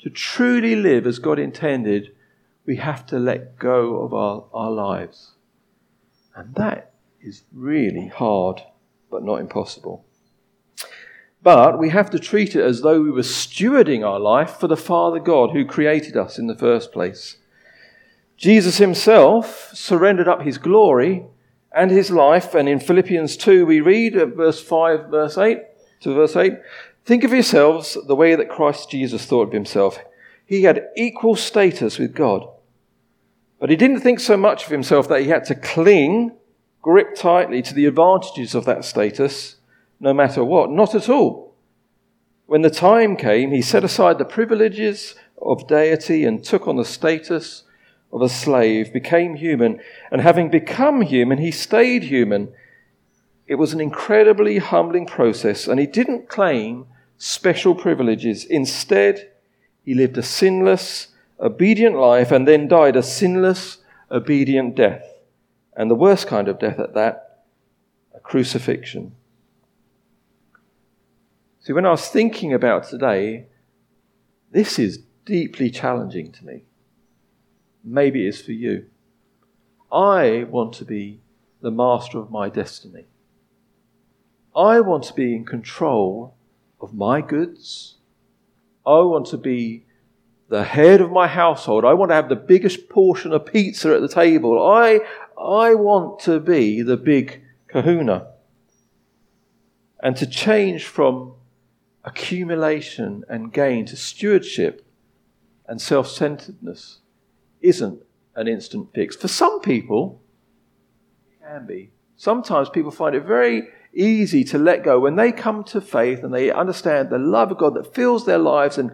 to 0.00 0.10
truly 0.10 0.76
live 0.76 1.06
as 1.06 1.18
God 1.18 1.38
intended, 1.38 2.14
we 2.66 2.76
have 2.76 3.06
to 3.06 3.18
let 3.18 3.58
go 3.58 4.02
of 4.02 4.12
our, 4.12 4.44
our 4.52 4.70
lives. 4.70 5.32
And 6.34 6.54
that 6.56 6.92
is 7.20 7.44
really 7.52 8.08
hard, 8.08 8.60
but 9.10 9.24
not 9.24 9.40
impossible. 9.40 10.04
But 11.42 11.78
we 11.78 11.90
have 11.90 12.10
to 12.10 12.18
treat 12.18 12.56
it 12.56 12.64
as 12.64 12.82
though 12.82 13.00
we 13.00 13.10
were 13.10 13.22
stewarding 13.22 14.04
our 14.04 14.18
life 14.18 14.56
for 14.58 14.66
the 14.66 14.76
Father 14.76 15.20
God 15.20 15.52
who 15.52 15.64
created 15.64 16.16
us 16.16 16.38
in 16.38 16.48
the 16.48 16.56
first 16.56 16.92
place. 16.92 17.36
Jesus 18.36 18.78
himself 18.78 19.70
surrendered 19.72 20.28
up 20.28 20.42
his 20.42 20.58
glory 20.58 21.24
and 21.72 21.90
his 21.90 22.10
life, 22.10 22.54
and 22.54 22.68
in 22.68 22.80
Philippians 22.80 23.36
2 23.36 23.64
we 23.64 23.80
read 23.80 24.16
at 24.16 24.34
verse 24.34 24.60
5, 24.60 25.08
verse 25.08 25.38
8 25.38 25.58
to 26.00 26.14
verse 26.14 26.36
8 26.36 26.54
Think 27.04 27.22
of 27.22 27.32
yourselves 27.32 27.96
the 28.08 28.16
way 28.16 28.34
that 28.34 28.50
Christ 28.50 28.90
Jesus 28.90 29.24
thought 29.24 29.48
of 29.48 29.52
himself. 29.52 30.00
He 30.44 30.62
had 30.62 30.88
equal 30.96 31.36
status 31.36 31.98
with 31.98 32.14
God. 32.14 32.48
But 33.58 33.70
he 33.70 33.76
didn't 33.76 34.00
think 34.00 34.20
so 34.20 34.36
much 34.36 34.64
of 34.64 34.70
himself 34.70 35.08
that 35.08 35.22
he 35.22 35.28
had 35.28 35.44
to 35.46 35.54
cling, 35.54 36.32
grip 36.82 37.14
tightly 37.14 37.62
to 37.62 37.74
the 37.74 37.86
advantages 37.86 38.54
of 38.54 38.64
that 38.66 38.84
status 38.84 39.56
no 40.00 40.12
matter 40.12 40.44
what. 40.44 40.70
Not 40.70 40.94
at 40.94 41.08
all. 41.08 41.54
When 42.46 42.62
the 42.62 42.70
time 42.70 43.16
came, 43.16 43.50
he 43.50 43.62
set 43.62 43.84
aside 43.84 44.18
the 44.18 44.24
privileges 44.24 45.14
of 45.40 45.66
deity 45.66 46.24
and 46.24 46.44
took 46.44 46.68
on 46.68 46.76
the 46.76 46.84
status 46.84 47.64
of 48.12 48.22
a 48.22 48.28
slave, 48.28 48.92
became 48.92 49.34
human, 49.34 49.80
and 50.10 50.20
having 50.20 50.48
become 50.48 51.02
human, 51.02 51.38
he 51.38 51.50
stayed 51.50 52.04
human. 52.04 52.52
It 53.46 53.56
was 53.56 53.72
an 53.72 53.80
incredibly 53.80 54.58
humbling 54.58 55.06
process, 55.06 55.66
and 55.66 55.80
he 55.80 55.86
didn't 55.86 56.28
claim 56.28 56.86
special 57.18 57.74
privileges. 57.74 58.44
Instead, 58.44 59.30
he 59.84 59.94
lived 59.94 60.16
a 60.16 60.22
sinless, 60.22 61.08
obedient 61.40 61.96
life 61.96 62.30
and 62.30 62.46
then 62.46 62.68
died 62.68 62.96
a 62.96 63.02
sinless, 63.02 63.78
obedient 64.10 64.74
death. 64.74 65.04
And 65.76 65.90
the 65.90 65.94
worst 65.94 66.26
kind 66.26 66.48
of 66.48 66.58
death 66.58 66.78
at 66.78 66.94
that, 66.94 67.44
a 68.14 68.20
crucifixion. 68.20 69.14
See, 71.60 71.72
when 71.72 71.84
I 71.84 71.90
was 71.90 72.08
thinking 72.08 72.54
about 72.54 72.84
today, 72.88 73.46
this 74.52 74.78
is 74.78 75.00
deeply 75.24 75.70
challenging 75.70 76.32
to 76.32 76.46
me. 76.46 76.62
Maybe 77.82 78.24
it 78.24 78.28
is 78.30 78.42
for 78.42 78.52
you. 78.52 78.86
I 79.92 80.44
want 80.48 80.72
to 80.74 80.84
be 80.84 81.20
the 81.60 81.70
master 81.70 82.18
of 82.18 82.30
my 82.30 82.48
destiny. 82.48 83.06
I 84.54 84.80
want 84.80 85.04
to 85.04 85.14
be 85.14 85.34
in 85.34 85.44
control 85.44 86.36
of 86.80 86.94
my 86.94 87.20
goods. 87.20 87.96
I 88.86 89.00
want 89.00 89.26
to 89.28 89.36
be 89.36 89.85
the 90.48 90.64
head 90.64 91.00
of 91.00 91.10
my 91.10 91.26
household. 91.26 91.84
I 91.84 91.94
want 91.94 92.10
to 92.10 92.14
have 92.14 92.28
the 92.28 92.36
biggest 92.36 92.88
portion 92.88 93.32
of 93.32 93.46
pizza 93.46 93.94
at 93.94 94.00
the 94.00 94.08
table. 94.08 94.64
I, 94.64 95.00
I 95.38 95.74
want 95.74 96.20
to 96.20 96.40
be 96.40 96.82
the 96.82 96.96
big 96.96 97.42
kahuna. 97.68 98.28
And 100.00 100.16
to 100.16 100.26
change 100.26 100.84
from 100.84 101.34
accumulation 102.04 103.24
and 103.28 103.52
gain 103.52 103.86
to 103.86 103.96
stewardship 103.96 104.86
and 105.66 105.80
self 105.80 106.08
centeredness 106.08 107.00
isn't 107.60 108.02
an 108.36 108.46
instant 108.46 108.92
fix. 108.94 109.16
For 109.16 109.28
some 109.28 109.60
people, 109.60 110.22
it 111.28 111.44
can 111.44 111.66
be. 111.66 111.90
Sometimes 112.16 112.70
people 112.70 112.90
find 112.90 113.16
it 113.16 113.24
very 113.24 113.68
easy 113.92 114.44
to 114.44 114.58
let 114.58 114.84
go 114.84 115.00
when 115.00 115.16
they 115.16 115.32
come 115.32 115.64
to 115.64 115.80
faith 115.80 116.22
and 116.22 116.32
they 116.32 116.50
understand 116.50 117.10
the 117.10 117.18
love 117.18 117.50
of 117.50 117.58
God 117.58 117.74
that 117.74 117.94
fills 117.94 118.26
their 118.26 118.38
lives 118.38 118.78
and, 118.78 118.92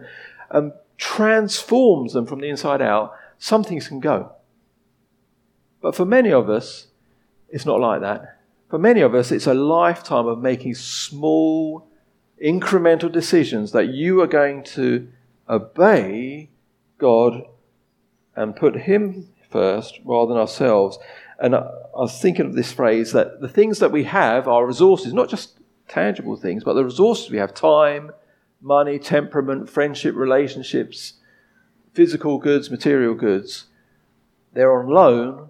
and 0.49 0.71
transforms 1.03 2.13
them 2.13 2.25
from 2.25 2.39
the 2.39 2.47
inside 2.47 2.81
out. 2.81 3.13
Some 3.37 3.65
things 3.65 3.89
can 3.89 3.99
go. 3.99 4.31
But 5.81 5.95
for 5.95 6.05
many 6.05 6.31
of 6.31 6.49
us, 6.49 6.87
it's 7.49 7.65
not 7.65 7.81
like 7.81 7.99
that. 7.99 8.39
For 8.69 8.79
many 8.79 9.01
of 9.01 9.13
us, 9.13 9.29
it's 9.29 9.45
a 9.45 9.53
lifetime 9.53 10.27
of 10.27 10.39
making 10.39 10.75
small, 10.75 11.89
incremental 12.41 13.11
decisions 13.11 13.73
that 13.73 13.89
you 13.89 14.21
are 14.21 14.27
going 14.27 14.63
to 14.75 15.09
obey 15.49 16.49
God 16.97 17.43
and 18.33 18.55
put 18.55 18.75
Him 18.77 19.27
first 19.49 19.99
rather 20.05 20.29
than 20.29 20.41
ourselves. 20.41 20.97
And 21.37 21.53
I 21.53 21.67
was 21.93 22.21
thinking 22.21 22.45
of 22.45 22.55
this 22.55 22.71
phrase 22.71 23.11
that 23.11 23.41
the 23.41 23.49
things 23.49 23.79
that 23.79 23.91
we 23.91 24.05
have 24.05 24.47
are 24.47 24.65
resources, 24.65 25.13
not 25.13 25.29
just 25.29 25.59
tangible 25.89 26.37
things, 26.37 26.63
but 26.63 26.75
the 26.75 26.85
resources 26.85 27.29
we 27.29 27.39
have 27.39 27.53
time, 27.53 28.11
money, 28.63 28.97
temperament, 28.97 29.69
friendship, 29.69 30.15
relationships, 30.15 31.13
physical 31.93 32.37
goods, 32.39 32.71
material 32.71 33.13
goods. 33.13 33.65
They're 34.53 34.79
on 34.79 34.87
loan 34.87 35.49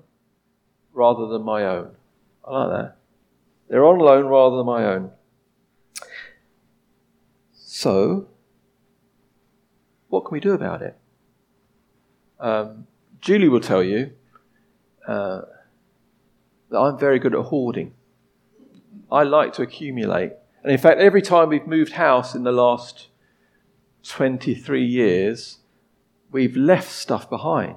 rather 0.93 1.27
than 1.27 1.43
my 1.43 1.63
own. 1.63 1.95
I 2.45 2.51
like 2.51 2.69
that. 2.71 2.97
They're 3.69 3.85
on 3.85 3.99
loan 3.99 4.25
rather 4.25 4.57
than 4.57 4.65
my 4.65 4.85
own. 4.85 5.11
So, 7.53 8.27
what 10.09 10.25
can 10.25 10.31
we 10.33 10.39
do 10.39 10.53
about 10.53 10.81
it? 10.81 10.97
Um, 12.39 12.87
Julie 13.21 13.47
will 13.47 13.61
tell 13.61 13.83
you 13.83 14.11
uh, 15.07 15.41
that 16.69 16.77
I'm 16.77 16.97
very 16.97 17.19
good 17.19 17.33
at 17.33 17.41
hoarding. 17.45 17.93
I 19.11 19.23
like 19.23 19.53
to 19.53 19.61
accumulate. 19.61 20.33
And 20.63 20.71
in 20.71 20.77
fact, 20.77 20.99
every 20.99 21.21
time 21.21 21.49
we've 21.49 21.67
moved 21.67 21.93
house 21.93 22.33
in 22.33 22.43
the 22.43 22.51
last 22.51 23.07
23 24.03 24.83
years, 24.83 25.59
we've 26.31 26.55
left 26.55 26.89
stuff 26.89 27.29
behind. 27.29 27.75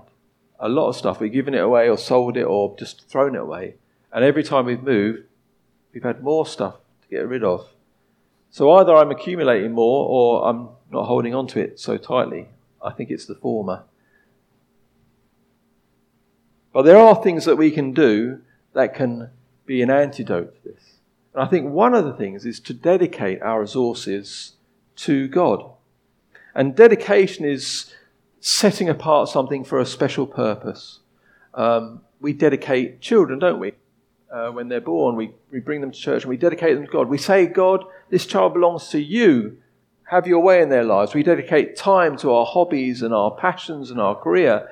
A 0.61 0.69
lot 0.69 0.89
of 0.89 0.97
stuff. 0.97 1.21
We've 1.21 1.33
given 1.33 1.53
it 1.53 1.63
away 1.63 1.89
or 1.89 1.99
sold 1.99 2.37
it 2.37 2.45
or 2.45 2.77
just 2.79 3.09
thrown 3.09 3.35
it 3.35 3.41
away. 3.41 3.75
And 4.13 4.25
every 4.25 4.45
time 4.45 4.67
we've 4.67 4.83
moved, 4.83 5.25
we've 5.93 6.03
had 6.03 6.23
more 6.23 6.47
stuff 6.47 6.77
to 7.03 7.09
get 7.09 7.29
rid 7.29 7.43
of. 7.43 7.69
So 8.51 8.71
either 8.73 8.95
I'm 8.95 9.11
accumulating 9.11 9.73
more 9.73 10.09
or 10.09 10.49
I'm 10.49 10.69
not 10.91 11.05
holding 11.05 11.35
on 11.35 11.47
to 11.49 11.61
it 11.61 11.79
so 11.81 11.99
tightly. 11.99 12.49
I 12.83 12.93
think 12.93 13.11
it's 13.11 13.27
the 13.27 13.35
former. 13.35 13.83
But 16.73 16.83
there 16.83 16.99
are 16.99 17.21
things 17.21 17.45
that 17.47 17.57
we 17.57 17.71
can 17.71 17.93
do 17.93 18.43
that 18.75 18.95
can 18.95 19.31
be 19.67 19.83
an 19.83 19.91
antidote 19.91 20.55
to 20.55 20.71
this. 20.71 20.96
And 21.37 21.45
I 21.45 21.49
think 21.49 21.71
one 21.71 21.95
of 21.95 22.07
the 22.07 22.15
things 22.15 22.47
is 22.47 22.61
to 22.61 22.73
dedicate 22.73 23.43
our 23.43 23.61
resources 23.61 24.53
to 24.97 25.29
God. 25.29 25.71
And 26.55 26.75
dedication 26.75 27.45
is 27.45 27.93
setting 28.41 28.89
apart 28.89 29.29
something 29.29 29.63
for 29.63 29.79
a 29.79 29.85
special 29.85 30.27
purpose. 30.27 31.01
Um, 31.53 32.01
we 32.21 32.33
dedicate 32.33 33.03
children, 33.03 33.39
don't 33.39 33.61
we? 33.61 33.73
Uh, 34.33 34.49
when 34.49 34.69
they're 34.69 34.81
born, 34.81 35.15
we, 35.15 35.33
we 35.53 35.61
bring 35.61 35.83
them 35.83 35.91
to 35.91 35.99
church 35.99 36.23
and 36.23 36.31
we 36.31 36.39
dedicate 36.39 36.75
them 36.75 36.87
to 36.87 36.91
God. 36.91 37.07
We 37.07 37.19
say, 37.19 37.47
God, 37.47 37.85
this 38.09 38.25
child 38.25 38.55
belongs 38.55 38.89
to 38.89 38.99
you. 38.99 39.59
Have 40.05 40.27
your 40.27 40.41
way 40.41 40.63
in 40.63 40.71
their 40.71 40.85
lives. 40.85 41.13
We 41.13 41.23
dedicate 41.23 41.77
time 41.77 42.17
to 42.19 42.33
our 42.33 42.47
hobbies 42.47 43.03
and 43.03 43.13
our 43.13 43.31
passions 43.33 43.91
and 43.91 44.01
our 44.01 44.15
career 44.15 44.71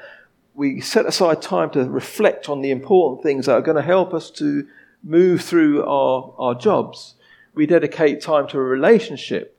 we 0.54 0.80
set 0.80 1.04
aside 1.04 1.42
time 1.42 1.68
to 1.70 1.84
reflect 1.84 2.48
on 2.48 2.62
the 2.62 2.70
important 2.70 3.22
things 3.22 3.46
that 3.46 3.54
are 3.54 3.60
going 3.60 3.76
to 3.76 3.82
help 3.82 4.14
us 4.14 4.30
to 4.30 4.66
move 5.04 5.42
through 5.42 5.84
our, 5.84 6.34
our 6.38 6.54
jobs. 6.54 7.14
We 7.54 7.66
dedicate 7.66 8.20
time 8.20 8.48
to 8.48 8.58
a 8.58 8.62
relationship. 8.62 9.58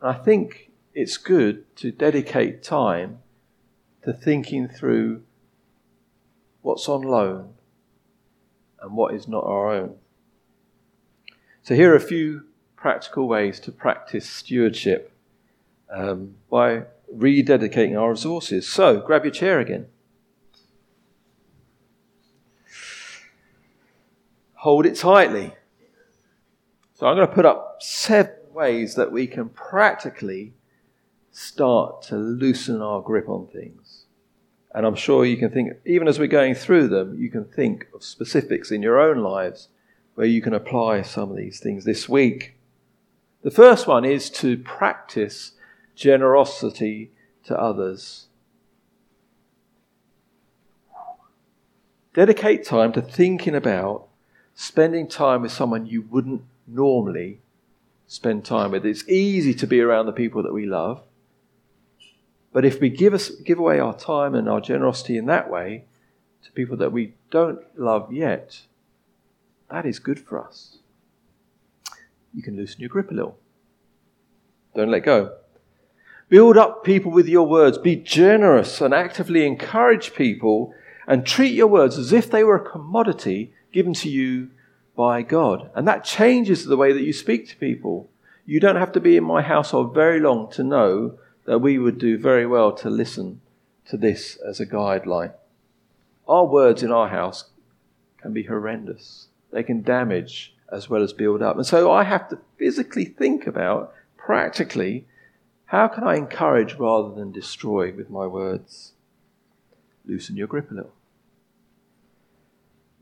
And 0.00 0.10
I 0.10 0.18
think 0.18 0.70
it's 0.92 1.16
good 1.16 1.74
to 1.76 1.92
dedicate 1.92 2.62
time 2.62 3.20
to 4.02 4.12
thinking 4.12 4.68
through 4.68 5.22
what's 6.60 6.88
on 6.88 7.02
loan 7.02 7.54
and 8.80 8.96
what 8.96 9.14
is 9.14 9.28
not 9.28 9.44
our 9.44 9.72
own. 9.72 9.94
So, 11.62 11.76
here 11.76 11.92
are 11.92 11.96
a 11.96 12.00
few 12.00 12.46
practical 12.74 13.28
ways 13.28 13.60
to 13.60 13.70
practice 13.70 14.28
stewardship 14.28 15.12
um, 15.88 16.34
by 16.50 16.82
rededicating 17.14 17.98
our 17.98 18.10
resources. 18.10 18.68
So, 18.68 19.00
grab 19.00 19.24
your 19.24 19.32
chair 19.32 19.60
again. 19.60 19.86
Hold 24.62 24.86
it 24.86 24.94
tightly. 24.94 25.52
So 26.94 27.08
I'm 27.08 27.16
going 27.16 27.26
to 27.26 27.34
put 27.34 27.44
up 27.44 27.78
seven 27.80 28.36
ways 28.52 28.94
that 28.94 29.10
we 29.10 29.26
can 29.26 29.48
practically 29.48 30.52
start 31.32 32.02
to 32.02 32.16
loosen 32.16 32.80
our 32.80 33.00
grip 33.00 33.28
on 33.28 33.48
things. 33.48 34.04
And 34.72 34.86
I'm 34.86 34.94
sure 34.94 35.24
you 35.24 35.36
can 35.36 35.50
think, 35.50 35.72
even 35.84 36.06
as 36.06 36.20
we're 36.20 36.28
going 36.28 36.54
through 36.54 36.86
them, 36.86 37.20
you 37.20 37.28
can 37.28 37.44
think 37.44 37.88
of 37.92 38.04
specifics 38.04 38.70
in 38.70 38.82
your 38.82 39.00
own 39.00 39.18
lives 39.18 39.66
where 40.14 40.28
you 40.28 40.40
can 40.40 40.54
apply 40.54 41.02
some 41.02 41.32
of 41.32 41.36
these 41.36 41.58
things 41.58 41.84
this 41.84 42.08
week. 42.08 42.54
The 43.42 43.50
first 43.50 43.88
one 43.88 44.04
is 44.04 44.30
to 44.30 44.56
practice 44.58 45.54
generosity 45.96 47.10
to 47.46 47.60
others. 47.60 48.28
Dedicate 52.14 52.64
time 52.64 52.92
to 52.92 53.02
thinking 53.02 53.56
about 53.56 54.06
spending 54.54 55.08
time 55.08 55.42
with 55.42 55.52
someone 55.52 55.86
you 55.86 56.02
wouldn't 56.02 56.42
normally 56.66 57.40
spend 58.06 58.44
time 58.44 58.72
with. 58.72 58.84
It's 58.84 59.08
easy 59.08 59.54
to 59.54 59.66
be 59.66 59.80
around 59.80 60.06
the 60.06 60.12
people 60.12 60.42
that 60.42 60.52
we 60.52 60.66
love. 60.66 61.02
But 62.52 62.64
if 62.64 62.80
we 62.80 62.90
give, 62.90 63.14
us, 63.14 63.30
give 63.30 63.58
away 63.58 63.80
our 63.80 63.96
time 63.96 64.34
and 64.34 64.48
our 64.48 64.60
generosity 64.60 65.16
in 65.16 65.26
that 65.26 65.50
way 65.50 65.84
to 66.44 66.52
people 66.52 66.76
that 66.76 66.92
we 66.92 67.14
don't 67.30 67.60
love 67.78 68.12
yet, 68.12 68.60
that 69.70 69.86
is 69.86 69.98
good 69.98 70.20
for 70.20 70.44
us. 70.44 70.78
You 72.34 72.42
can 72.42 72.56
loosen 72.56 72.80
your 72.80 72.90
grip 72.90 73.10
a 73.10 73.14
little. 73.14 73.38
Don't 74.74 74.90
let 74.90 75.04
go. 75.04 75.36
Build 76.28 76.56
up 76.56 76.84
people 76.84 77.10
with 77.10 77.28
your 77.28 77.46
words. 77.46 77.78
Be 77.78 77.96
generous 77.96 78.80
and 78.80 78.92
actively 78.94 79.46
encourage 79.46 80.14
people 80.14 80.74
and 81.06 81.26
treat 81.26 81.54
your 81.54 81.66
words 81.66 81.98
as 81.98 82.12
if 82.12 82.30
they 82.30 82.44
were 82.44 82.56
a 82.56 82.70
commodity 82.70 83.52
given 83.72 83.94
to 83.94 84.08
you 84.08 84.50
by 84.96 85.22
God. 85.22 85.70
And 85.74 85.88
that 85.88 86.04
changes 86.04 86.64
the 86.64 86.76
way 86.76 86.92
that 86.92 87.02
you 87.02 87.12
speak 87.12 87.48
to 87.48 87.56
people. 87.56 88.10
You 88.44 88.60
don't 88.60 88.76
have 88.76 88.92
to 88.92 89.00
be 89.00 89.16
in 89.16 89.24
my 89.24 89.42
household 89.42 89.94
very 89.94 90.20
long 90.20 90.50
to 90.52 90.62
know 90.62 91.18
that 91.44 91.60
we 91.60 91.78
would 91.78 91.98
do 91.98 92.18
very 92.18 92.46
well 92.46 92.72
to 92.72 92.90
listen 92.90 93.40
to 93.86 93.96
this 93.96 94.36
as 94.36 94.60
a 94.60 94.66
guideline. 94.66 95.32
Our 96.28 96.46
words 96.46 96.82
in 96.82 96.92
our 96.92 97.08
house 97.08 97.50
can 98.20 98.32
be 98.32 98.44
horrendous, 98.44 99.28
they 99.52 99.62
can 99.62 99.82
damage 99.82 100.54
as 100.70 100.88
well 100.88 101.02
as 101.02 101.12
build 101.12 101.42
up. 101.42 101.56
And 101.56 101.66
so 101.66 101.90
I 101.90 102.04
have 102.04 102.28
to 102.30 102.38
physically 102.56 103.04
think 103.04 103.46
about, 103.46 103.92
practically, 104.16 105.06
how 105.66 105.88
can 105.88 106.04
I 106.04 106.16
encourage 106.16 106.74
rather 106.74 107.14
than 107.14 107.32
destroy 107.32 107.92
with 107.92 108.08
my 108.08 108.26
words? 108.26 108.92
Loosen 110.06 110.36
your 110.36 110.46
grip 110.46 110.70
a 110.70 110.74
little. 110.74 110.92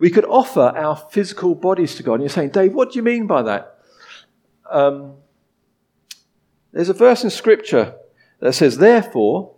We 0.01 0.11
could 0.11 0.25
offer 0.25 0.73
our 0.75 0.97
physical 0.97 1.55
bodies 1.55 1.95
to 1.97 2.03
God. 2.03 2.15
And 2.15 2.23
you're 2.23 2.31
saying, 2.31 2.51
Dave, 2.51 2.73
what 2.73 2.91
do 2.91 2.99
you 2.99 3.03
mean 3.03 3.27
by 3.27 3.43
that? 3.43 3.79
Um, 4.69 5.17
there's 6.73 6.89
a 6.89 6.95
verse 6.95 7.23
in 7.23 7.29
Scripture 7.29 7.95
that 8.41 8.55
says, 8.55 8.79
Therefore, 8.79 9.55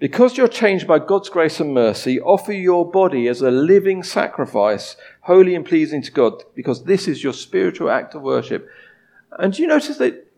because 0.00 0.36
you're 0.36 0.48
changed 0.48 0.88
by 0.88 0.98
God's 0.98 1.28
grace 1.28 1.60
and 1.60 1.72
mercy, 1.72 2.20
offer 2.20 2.52
your 2.52 2.90
body 2.90 3.28
as 3.28 3.42
a 3.42 3.50
living 3.52 4.02
sacrifice, 4.02 4.96
holy 5.20 5.54
and 5.54 5.64
pleasing 5.64 6.02
to 6.02 6.10
God, 6.10 6.42
because 6.56 6.82
this 6.82 7.06
is 7.06 7.22
your 7.22 7.32
spiritual 7.32 7.90
act 7.90 8.16
of 8.16 8.22
worship. 8.22 8.68
And 9.38 9.52
do 9.52 9.62
you 9.62 9.68
notice 9.68 9.98
that 9.98 10.32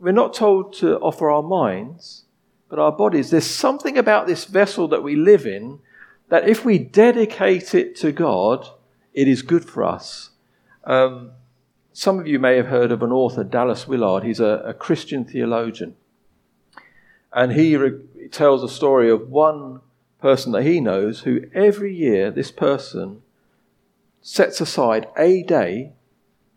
we're 0.00 0.12
not 0.12 0.34
told 0.34 0.74
to 0.74 1.00
offer 1.00 1.28
our 1.28 1.42
minds, 1.42 2.26
but 2.68 2.78
our 2.78 2.92
bodies? 2.92 3.30
There's 3.30 3.44
something 3.44 3.98
about 3.98 4.28
this 4.28 4.44
vessel 4.44 4.86
that 4.88 5.02
we 5.02 5.16
live 5.16 5.46
in 5.46 5.80
that 6.32 6.48
if 6.48 6.64
we 6.64 6.78
dedicate 6.78 7.74
it 7.74 7.94
to 7.94 8.10
God, 8.10 8.66
it 9.12 9.28
is 9.28 9.42
good 9.42 9.66
for 9.66 9.84
us. 9.84 10.30
Um, 10.84 11.32
some 11.92 12.18
of 12.18 12.26
you 12.26 12.38
may 12.38 12.56
have 12.56 12.68
heard 12.68 12.90
of 12.90 13.02
an 13.02 13.12
author, 13.12 13.44
Dallas 13.44 13.86
Willard. 13.86 14.24
He's 14.24 14.40
a, 14.40 14.62
a 14.64 14.72
Christian 14.72 15.26
theologian. 15.26 15.94
And 17.34 17.52
he 17.52 17.76
re- 17.76 18.00
tells 18.30 18.62
a 18.62 18.68
story 18.70 19.10
of 19.10 19.28
one 19.28 19.82
person 20.22 20.52
that 20.52 20.62
he 20.62 20.80
knows 20.80 21.20
who 21.20 21.42
every 21.52 21.94
year 21.94 22.30
this 22.30 22.50
person 22.50 23.20
sets 24.22 24.58
aside 24.58 25.08
a 25.18 25.42
day 25.42 25.92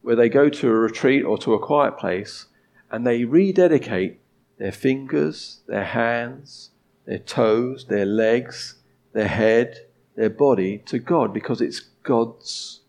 where 0.03 0.15
they 0.15 0.29
go 0.29 0.47
to 0.47 0.69
a 0.69 0.73
retreat 0.73 1.25
or 1.25 1.37
to 1.39 1.53
a 1.53 1.59
quiet 1.59 1.97
place 1.97 2.45
and 2.89 3.05
they 3.05 3.25
rededicate 3.25 4.21
their 4.57 4.71
fingers, 4.71 5.63
their 5.67 5.83
hands, 5.83 6.69
their 7.03 7.19
toes, 7.19 7.87
their 7.89 8.05
legs, 8.05 8.75
their 9.15 9.29
head, 9.29 9.77
their 10.15 10.29
body 10.29 10.77
to 10.85 10.99
God 10.99 11.33
because 11.33 11.61
it's 11.61 11.79
God's 12.03 12.81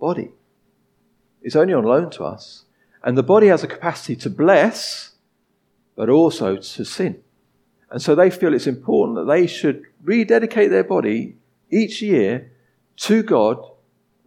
body. 0.00 0.30
It's 1.42 1.56
only 1.56 1.74
on 1.74 1.82
loan 1.82 2.10
to 2.10 2.24
us. 2.24 2.64
And 3.02 3.18
the 3.18 3.24
body 3.24 3.48
has 3.48 3.64
a 3.64 3.66
capacity 3.66 4.14
to 4.16 4.30
bless, 4.30 5.10
but 5.96 6.08
also 6.08 6.56
to 6.56 6.84
sin. 6.84 7.22
And 7.90 8.00
so 8.00 8.14
they 8.14 8.30
feel 8.30 8.54
it's 8.54 8.68
important 8.68 9.16
that 9.18 9.26
they 9.26 9.48
should 9.48 9.82
rededicate 10.02 10.70
their 10.70 10.84
body 10.84 11.36
each 11.70 12.00
year 12.00 12.52
to 12.98 13.24
God, 13.24 13.58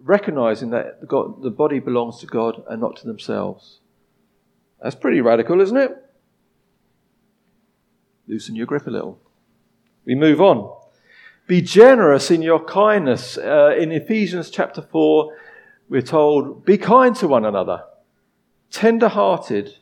recognizing 0.04 0.72
that 0.72 1.00
the 1.00 1.50
body 1.50 1.80
belongs 1.80 2.20
to 2.20 2.28
God 2.28 2.62
and 2.70 2.82
not 2.82 2.98
to 2.98 3.08
themselves. 3.08 3.80
That's 4.84 4.96
pretty 4.96 5.22
radical, 5.22 5.62
isn't 5.62 5.78
it? 5.78 5.92
Loosen 8.28 8.56
your 8.58 8.66
grip 8.66 8.86
a 8.86 8.90
little. 8.90 9.18
We 10.04 10.14
move 10.14 10.42
on. 10.42 10.76
Be 11.48 11.62
generous 11.62 12.30
in 12.30 12.42
your 12.42 12.64
kindness. 12.64 13.38
Uh, 13.38 13.74
in 13.78 13.94
Ephesians 13.94 14.50
chapter 14.50 14.82
4, 14.82 15.34
we're 15.88 16.02
told, 16.02 16.66
Be 16.66 16.78
kind 16.78 17.16
to 17.16 17.28
one 17.28 17.46
another, 17.46 17.86
tender 18.70 19.08
hearted, 19.08 19.76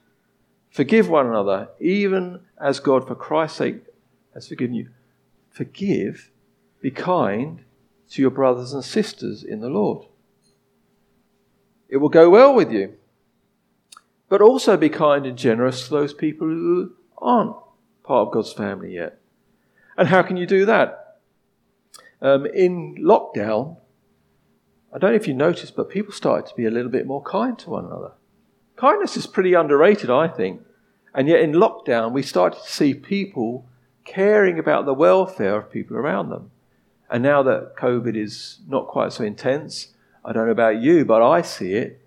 forgive 0.69 1.09
one 1.09 1.25
another, 1.25 1.69
even 1.79 2.41
as 2.61 2.79
God, 2.79 3.07
for 3.07 3.15
Christ's 3.15 3.57
sake, 3.57 3.83
has 4.35 4.47
forgiven 4.47 4.75
you. 4.75 4.89
Forgive, 5.49 6.29
be 6.81 6.91
kind 6.91 7.63
to 8.11 8.21
your 8.21 8.31
brothers 8.31 8.71
and 8.73 8.83
sisters 8.83 9.43
in 9.43 9.61
the 9.61 9.69
Lord. 9.69 10.05
It 11.89 11.97
will 11.97 12.09
go 12.09 12.29
well 12.29 12.53
with 12.53 12.71
you. 12.71 12.93
But 14.29 14.41
also 14.41 14.77
be 14.77 14.89
kind 14.89 15.25
and 15.25 15.37
generous 15.37 15.85
to 15.85 15.91
those 15.91 16.13
people 16.13 16.47
who 16.47 16.93
aren't 17.17 17.55
part 18.03 18.27
of 18.27 18.33
God's 18.33 18.53
family 18.53 18.93
yet. 18.95 19.19
And 19.97 20.07
how 20.07 20.21
can 20.21 20.35
you 20.37 20.45
do 20.45 20.65
that? 20.65 21.04
Um, 22.25 22.47
in 22.47 22.95
lockdown, 22.95 23.77
I 24.91 24.97
don't 24.97 25.11
know 25.11 25.15
if 25.15 25.27
you 25.27 25.35
noticed, 25.35 25.75
but 25.75 25.91
people 25.91 26.11
started 26.11 26.49
to 26.49 26.55
be 26.55 26.65
a 26.65 26.71
little 26.71 26.89
bit 26.89 27.05
more 27.05 27.21
kind 27.21 27.57
to 27.59 27.69
one 27.69 27.85
another. 27.85 28.13
Kindness 28.77 29.15
is 29.15 29.27
pretty 29.27 29.53
underrated, 29.53 30.09
I 30.09 30.27
think. 30.27 30.61
And 31.13 31.27
yet 31.27 31.41
in 31.41 31.51
lockdown, 31.51 32.13
we 32.13 32.23
started 32.23 32.63
to 32.63 32.71
see 32.71 32.95
people 32.95 33.67
caring 34.05 34.57
about 34.57 34.87
the 34.87 34.93
welfare 34.95 35.55
of 35.55 35.71
people 35.71 35.97
around 35.97 36.29
them. 36.29 36.49
And 37.11 37.21
now 37.21 37.43
that 37.43 37.75
COVID 37.77 38.15
is 38.15 38.57
not 38.67 38.87
quite 38.87 39.13
so 39.13 39.23
intense, 39.23 39.93
I 40.25 40.33
don't 40.33 40.47
know 40.47 40.51
about 40.51 40.81
you, 40.81 41.05
but 41.05 41.21
I 41.21 41.43
see 41.43 41.73
it 41.73 42.01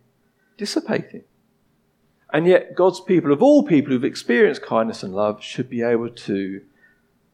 dissipating. 0.56 1.22
And 2.32 2.44
yet, 2.44 2.74
God's 2.74 2.98
people, 2.98 3.32
of 3.32 3.40
all 3.40 3.62
people 3.62 3.92
who've 3.92 4.02
experienced 4.02 4.62
kindness 4.62 5.04
and 5.04 5.14
love, 5.14 5.44
should 5.44 5.70
be 5.70 5.82
able 5.82 6.10
to 6.10 6.62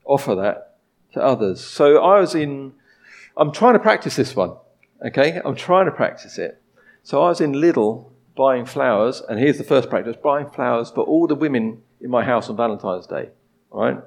offer 0.04 0.34
that 0.34 0.73
to 1.14 1.22
others. 1.22 1.64
So 1.64 2.02
I 2.02 2.20
was 2.20 2.34
in, 2.34 2.74
I'm 3.36 3.52
trying 3.52 3.72
to 3.74 3.80
practice 3.80 4.16
this 4.16 4.36
one, 4.36 4.56
okay? 5.04 5.40
I'm 5.44 5.56
trying 5.56 5.86
to 5.86 5.92
practice 5.92 6.38
it. 6.38 6.60
So 7.02 7.22
I 7.22 7.28
was 7.28 7.40
in 7.40 7.52
Lidl 7.52 8.10
buying 8.36 8.66
flowers, 8.66 9.22
and 9.28 9.38
here's 9.38 9.58
the 9.58 9.64
first 9.64 9.88
practice 9.90 10.16
buying 10.22 10.50
flowers 10.50 10.90
for 10.90 11.02
all 11.04 11.26
the 11.26 11.34
women 11.34 11.82
in 12.00 12.10
my 12.10 12.24
house 12.24 12.48
on 12.48 12.56
Valentine's 12.56 13.06
Day, 13.06 13.30
all 13.70 13.82
right? 13.82 13.98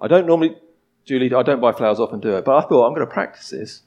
I 0.00 0.08
don't 0.08 0.26
normally, 0.26 0.56
Julie, 1.04 1.32
I 1.34 1.42
don't 1.42 1.60
buy 1.60 1.72
flowers 1.72 1.98
often, 1.98 2.20
do 2.20 2.36
it, 2.36 2.44
but 2.44 2.56
I 2.56 2.68
thought 2.68 2.86
I'm 2.86 2.94
going 2.94 3.06
to 3.06 3.12
practice 3.12 3.50
this. 3.50 3.82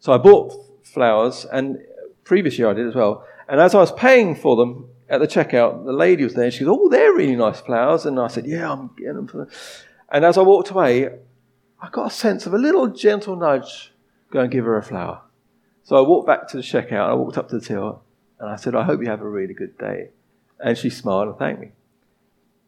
So 0.00 0.12
I 0.12 0.18
bought 0.18 0.54
flowers, 0.82 1.46
and 1.52 1.78
previous 2.24 2.58
year 2.58 2.70
I 2.70 2.74
did 2.74 2.88
as 2.88 2.94
well. 2.94 3.26
And 3.48 3.60
as 3.60 3.74
I 3.74 3.78
was 3.78 3.92
paying 3.92 4.34
for 4.34 4.56
them, 4.56 4.88
at 5.12 5.20
the 5.20 5.28
checkout, 5.28 5.84
the 5.84 5.92
lady 5.92 6.24
was 6.24 6.32
there. 6.32 6.50
She 6.50 6.64
goes, 6.64 6.74
"Oh, 6.80 6.88
they're 6.88 7.12
really 7.12 7.36
nice 7.36 7.60
flowers." 7.60 8.06
And 8.06 8.18
I 8.18 8.28
said, 8.28 8.46
"Yeah, 8.46 8.72
I'm 8.72 8.90
getting 8.96 9.16
them." 9.16 9.28
For 9.28 9.38
them. 9.38 9.48
And 10.10 10.24
as 10.24 10.38
I 10.38 10.42
walked 10.42 10.70
away, 10.70 11.10
I 11.82 11.90
got 11.90 12.06
a 12.06 12.14
sense 12.14 12.46
of 12.46 12.54
a 12.54 12.58
little 12.58 12.86
gentle 12.86 13.34
nudge. 13.34 13.92
Go 14.30 14.40
and 14.40 14.50
give 14.50 14.64
her 14.64 14.78
a 14.78 14.82
flower. 14.82 15.22
So 15.82 15.96
I 15.96 16.08
walked 16.08 16.28
back 16.28 16.46
to 16.48 16.56
the 16.56 16.62
checkout. 16.62 17.08
I 17.08 17.14
walked 17.14 17.36
up 17.36 17.48
to 17.48 17.58
the 17.58 17.66
till, 17.66 18.04
and 18.38 18.48
I 18.48 18.54
said, 18.54 18.76
"I 18.76 18.84
hope 18.84 19.00
you 19.00 19.08
have 19.08 19.20
a 19.20 19.28
really 19.28 19.52
good 19.52 19.76
day." 19.76 20.10
And 20.60 20.78
she 20.78 20.88
smiled 20.88 21.28
and 21.28 21.36
thanked 21.36 21.60
me. 21.60 21.72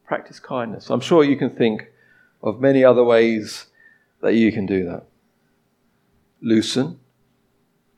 Practice 0.05 0.39
kindness. 0.39 0.89
I'm 0.89 0.99
sure 0.99 1.23
you 1.23 1.37
can 1.37 1.49
think 1.49 1.93
of 2.43 2.59
many 2.59 2.83
other 2.83 3.03
ways 3.03 3.67
that 4.21 4.35
you 4.35 4.51
can 4.51 4.65
do 4.65 4.83
that. 4.85 5.05
Loosen 6.41 6.99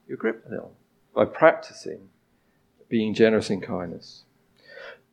your 0.08 0.17
grip 0.17 0.45
a 0.47 0.51
little 0.51 0.75
by 1.13 1.25
practicing 1.25 2.10
being 2.89 3.15
generous 3.15 3.49
in 3.49 3.60
kindness. 3.60 4.23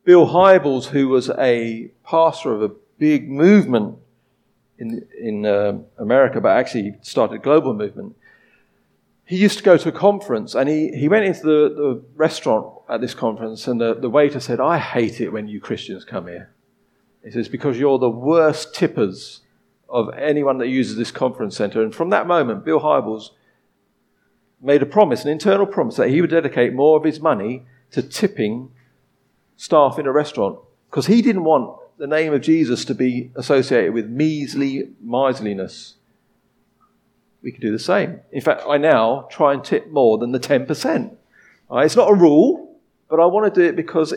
Bill 0.05 0.27
Hybels, 0.27 0.89
who 0.89 1.09
was 1.09 1.31
a 1.31 1.91
pastor 2.03 2.53
of 2.53 2.61
a 2.61 2.75
big 2.99 3.29
movement 3.29 3.97
in, 4.77 5.07
in 5.19 5.45
uh, 5.45 5.77
America, 5.97 6.41
but 6.41 6.57
actually 6.57 6.97
started 7.01 7.35
a 7.35 7.39
global 7.39 7.73
movement, 7.73 8.15
he 9.25 9.37
used 9.37 9.57
to 9.57 9.63
go 9.63 9.77
to 9.77 9.89
a 9.89 9.91
conference 9.91 10.53
and 10.53 10.69
he, 10.69 10.89
he 10.89 11.07
went 11.07 11.25
into 11.25 11.41
the, 11.41 11.73
the 11.75 12.03
restaurant 12.15 12.67
at 12.87 13.01
this 13.01 13.13
conference 13.13 13.67
and 13.67 13.81
the, 13.81 13.95
the 13.95 14.09
waiter 14.09 14.39
said, 14.39 14.59
I 14.59 14.77
hate 14.77 15.19
it 15.19 15.29
when 15.29 15.47
you 15.47 15.59
Christians 15.59 16.05
come 16.05 16.27
here. 16.27 16.51
He 17.23 17.31
says, 17.31 17.49
because 17.49 17.79
you're 17.79 17.97
the 17.97 18.09
worst 18.09 18.75
tippers 18.75 19.41
of 19.89 20.13
anyone 20.13 20.59
that 20.59 20.67
uses 20.67 20.95
this 20.95 21.09
conference 21.09 21.57
center. 21.57 21.81
And 21.81 21.93
from 21.93 22.11
that 22.11 22.27
moment, 22.27 22.63
Bill 22.63 22.79
Hybels 22.79 23.31
made 24.61 24.83
a 24.83 24.85
promise, 24.85 25.23
an 25.23 25.31
internal 25.31 25.65
promise, 25.65 25.95
that 25.95 26.09
he 26.09 26.21
would 26.21 26.29
dedicate 26.29 26.73
more 26.73 26.97
of 26.97 27.03
his 27.03 27.19
money 27.19 27.65
to 27.91 28.03
tipping 28.03 28.71
staff 29.57 29.97
in 29.97 30.05
a 30.05 30.11
restaurant 30.11 30.59
because 30.89 31.07
he 31.07 31.21
didn't 31.21 31.43
want 31.43 31.79
the 31.97 32.07
name 32.07 32.33
of 32.33 32.41
Jesus 32.41 32.85
to 32.85 32.95
be 32.95 33.31
associated 33.35 33.93
with 33.93 34.09
measly 34.09 34.89
miserliness. 35.01 35.95
We 37.41 37.51
can 37.51 37.61
do 37.61 37.71
the 37.71 37.79
same. 37.79 38.21
In 38.31 38.41
fact, 38.41 38.63
I 38.67 38.77
now 38.77 39.27
try 39.29 39.53
and 39.53 39.63
tip 39.63 39.91
more 39.91 40.17
than 40.17 40.31
the 40.31 40.39
10%. 40.39 40.67
Right? 41.69 41.81
Uh, 41.81 41.85
it's 41.85 41.95
not 41.95 42.09
a 42.09 42.13
rule, 42.13 42.79
but 43.09 43.19
I 43.19 43.25
want 43.25 43.53
to 43.53 43.61
do 43.61 43.67
it 43.67 43.75
because 43.75 44.13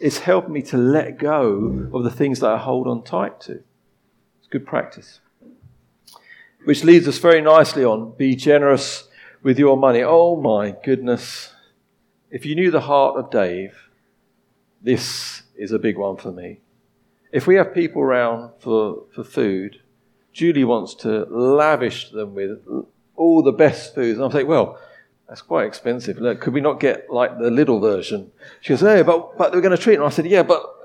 it's 0.00 0.18
helped 0.18 0.48
me 0.48 0.62
to 0.62 0.78
let 0.78 1.18
go 1.18 1.90
of 1.92 2.04
the 2.04 2.10
things 2.10 2.40
that 2.40 2.50
I 2.50 2.58
hold 2.58 2.86
on 2.86 3.02
tight 3.02 3.40
to. 3.42 3.62
It's 4.38 4.48
good 4.48 4.66
practice. 4.66 5.20
Which 6.64 6.84
leads 6.84 7.06
us 7.06 7.18
very 7.18 7.40
nicely 7.40 7.84
on 7.84 8.12
be 8.12 8.34
generous 8.34 9.08
with 9.42 9.58
your 9.58 9.76
money. 9.76 10.02
Oh 10.02 10.36
my 10.36 10.74
goodness. 10.82 11.52
If 12.30 12.46
you 12.46 12.54
knew 12.54 12.70
the 12.70 12.82
heart 12.82 13.16
of 13.16 13.30
Dave, 13.30 13.88
this 14.82 15.42
is 15.56 15.72
a 15.72 15.78
big 15.78 15.98
one 15.98 16.16
for 16.16 16.32
me. 16.32 16.60
If 17.32 17.46
we 17.46 17.56
have 17.56 17.74
people 17.74 18.02
around 18.02 18.52
for, 18.58 19.04
for 19.14 19.24
food, 19.24 19.80
Julie 20.32 20.64
wants 20.64 20.94
to 20.96 21.24
lavish 21.30 22.10
them 22.10 22.34
with 22.34 22.60
all 23.16 23.42
the 23.42 23.52
best 23.52 23.94
foods. 23.94 24.18
And 24.18 24.24
I'm 24.24 24.32
saying, 24.32 24.46
well, 24.46 24.78
that's 25.28 25.42
quite 25.42 25.66
expensive. 25.66 26.18
Look, 26.18 26.40
could 26.40 26.54
we 26.54 26.60
not 26.60 26.80
get 26.80 27.08
like 27.10 27.38
the 27.38 27.50
little 27.50 27.78
version? 27.78 28.32
She 28.60 28.70
goes, 28.70 28.80
hey, 28.80 29.02
but, 29.02 29.38
but 29.38 29.52
we're 29.52 29.60
going 29.60 29.76
to 29.76 29.82
treat 29.82 29.96
them. 29.96 30.06
I 30.06 30.10
said, 30.10 30.26
yeah, 30.26 30.42
but. 30.42 30.76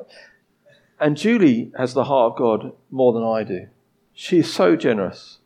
And 1.00 1.18
Julie 1.18 1.74
has 1.78 1.94
the 1.94 2.06
heart 2.06 2.34
of 2.34 2.38
God 2.38 2.72
more 2.90 3.12
than 3.12 3.24
I 3.24 3.44
do. 3.44 3.68
She 4.14 4.40
is 4.40 4.54
so 4.54 4.76
generous 4.76 5.40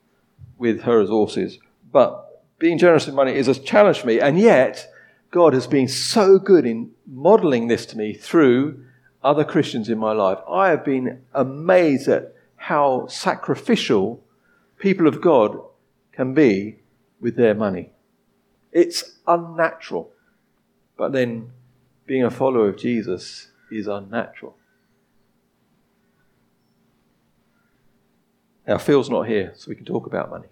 with 0.60 0.82
her 0.82 1.00
resources. 1.00 1.58
But 1.92 2.44
being 2.60 2.78
generous 2.78 3.08
with 3.08 3.16
money 3.16 3.34
is 3.34 3.48
a 3.48 3.56
challenge 3.56 4.00
for 4.00 4.08
me. 4.08 4.20
And 4.20 4.38
yet, 4.38 4.88
God 5.32 5.54
has 5.54 5.66
been 5.66 5.88
so 5.88 6.38
good 6.38 6.66
in 6.66 6.92
modeling 7.08 7.68
this 7.68 7.86
to 7.88 7.98
me 7.98 8.14
through 8.14 8.86
other 9.23 9.43
Christians 9.43 9.89
in 9.89 9.97
my 9.97 10.12
life. 10.12 10.39
I 10.49 10.69
have 10.69 10.86
been 10.86 11.23
amazed 11.34 12.08
at 12.08 12.34
how 12.55 13.08
sacrificial 13.08 14.23
people 14.77 15.08
of 15.08 15.21
God 15.21 15.60
can 16.12 16.34
be 16.34 16.79
with 17.19 17.36
their 17.36 17.53
money. 17.53 17.91
It's 18.71 19.17
unnatural. 19.27 20.12
But 20.97 21.12
then 21.12 21.51
being 22.05 22.23
a 22.23 22.29
follower 22.29 22.69
of 22.69 22.77
Jesus 22.77 23.49
is 23.71 23.88
unnatural. 23.88 24.55
Now, 28.67 28.77
Phil's 28.77 29.10
not 29.10 29.27
here, 29.27 29.53
so 29.55 29.69
we 29.69 29.75
can 29.75 29.86
talk 29.86 30.05
about 30.05 30.29
money. 30.29 30.47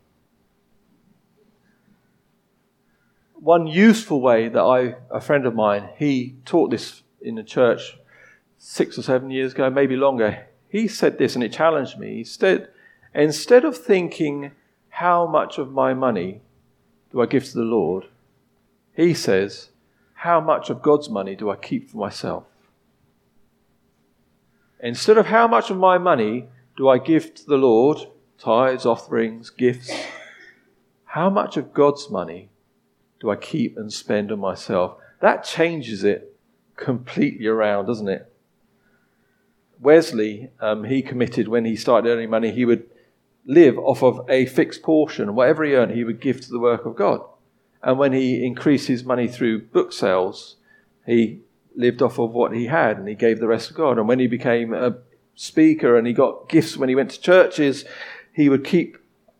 one 3.47 3.65
useful 3.65 4.19
way 4.19 4.49
that 4.49 4.62
I, 4.62 4.95
a 5.10 5.21
friend 5.21 5.45
of 5.45 5.56
mine, 5.56 5.89
he 5.97 6.36
taught 6.43 6.69
this 6.69 7.03
in 7.21 7.36
the 7.36 7.43
church 7.43 7.97
six 8.58 8.98
or 8.98 9.02
seven 9.04 9.30
years 9.30 9.54
ago, 9.54 9.70
maybe 9.70 9.96
longer. 9.96 10.48
He 10.70 10.88
said 10.88 11.17
this 11.17 11.36
and 11.36 11.43
it 11.43 11.54
challenged 11.54 11.98
me. 11.98 12.15
He 12.15 12.24
said, 12.24 12.70
instead 13.13 13.63
of 13.63 13.78
thinking, 13.78 14.52
how 14.89 15.26
much 15.28 15.58
of 15.58 15.72
my 15.72 15.93
money 15.93 16.41
do 17.12 17.22
I 17.22 17.26
give 17.26 17.46
to 17.46 17.54
the 17.54 17.63
Lord? 17.63 18.06
He 18.93 19.13
says, 19.13 19.70
how 20.15 20.41
much 20.41 20.70
of 20.70 20.82
God's 20.82 21.10
money 21.10 21.36
do 21.36 21.50
I 21.50 21.56
keep 21.56 21.89
for 21.89 21.98
myself? 21.98 22.46
Instead 24.80 25.17
of 25.17 25.28
how 25.28 25.48
much 25.48 25.70
of 25.70 25.78
my 25.78 25.98
money 25.98 26.48
do 26.76 26.89
I 26.89 26.98
give 26.98 27.34
to 27.36 27.46
the 27.46 27.58
Lord, 27.58 28.00
tithes, 28.38 28.86
offerings, 28.86 29.50
gifts, 29.50 29.91
how 31.06 31.30
much 31.30 31.58
of 31.58 31.74
God's 31.74 32.10
money 32.10 32.50
do 33.20 33.32
I 33.32 33.36
keep 33.36 33.78
and 33.78 33.91
spend 33.91 34.32
on 34.32 34.39
myself? 34.39 34.98
That 35.20 35.43
changes 35.43 36.04
it 36.04 36.36
completely 36.76 37.48
around, 37.48 37.88
doesn't 37.88 38.08
it? 38.08 38.32
Wesley, 39.80 40.50
um, 40.60 40.84
he 40.84 41.02
committed 41.02 41.48
when 41.48 41.66
he 41.66 41.76
started 41.76 42.10
earning 42.10 42.30
money, 42.30 42.52
he 42.52 42.66
would 42.66 42.90
live 43.46 43.78
off 43.78 44.04
of 44.04 44.26
a 44.30 44.46
fixed 44.46 44.84
portion. 44.84 45.36
Whatever 45.36 45.63
he 45.63 45.74
earned, 45.74 45.92
he 45.92 46.04
would 46.04 46.20
give 46.20 46.42
to 46.42 46.50
the 46.50 46.60
work 46.60 46.86
of 46.86 46.96
God. 46.96 47.22
And 47.82 47.98
when 47.98 48.13
he 48.13 48.46
increased 48.46 48.88
his 48.88 49.04
money 49.04 49.28
through 49.28 49.68
book 49.68 49.94
sales, 49.94 50.58
he 51.06 51.42
lived 51.76 52.02
off 52.02 52.20
of 52.20 52.32
what 52.32 52.54
he 52.54 52.66
had 52.66 52.98
and 52.98 53.08
he 53.08 53.16
gave 53.16 53.40
the 53.40 53.48
rest 53.48 53.70
to 53.70 53.74
God. 53.74 53.98
And 53.98 54.08
when 54.08 54.20
he 54.20 54.28
became 54.28 54.74
a 54.74 54.98
speaker 55.36 55.98
and 55.98 56.08
he 56.08 56.13
got 56.13 56.50
gifts 56.50 56.76
when 56.76 56.90
he 56.90 56.96
went 56.96 57.12
to 57.12 57.22
churches, 57.22 57.86
he 58.34 58.50
would 58.50 58.63
keep 58.63 58.98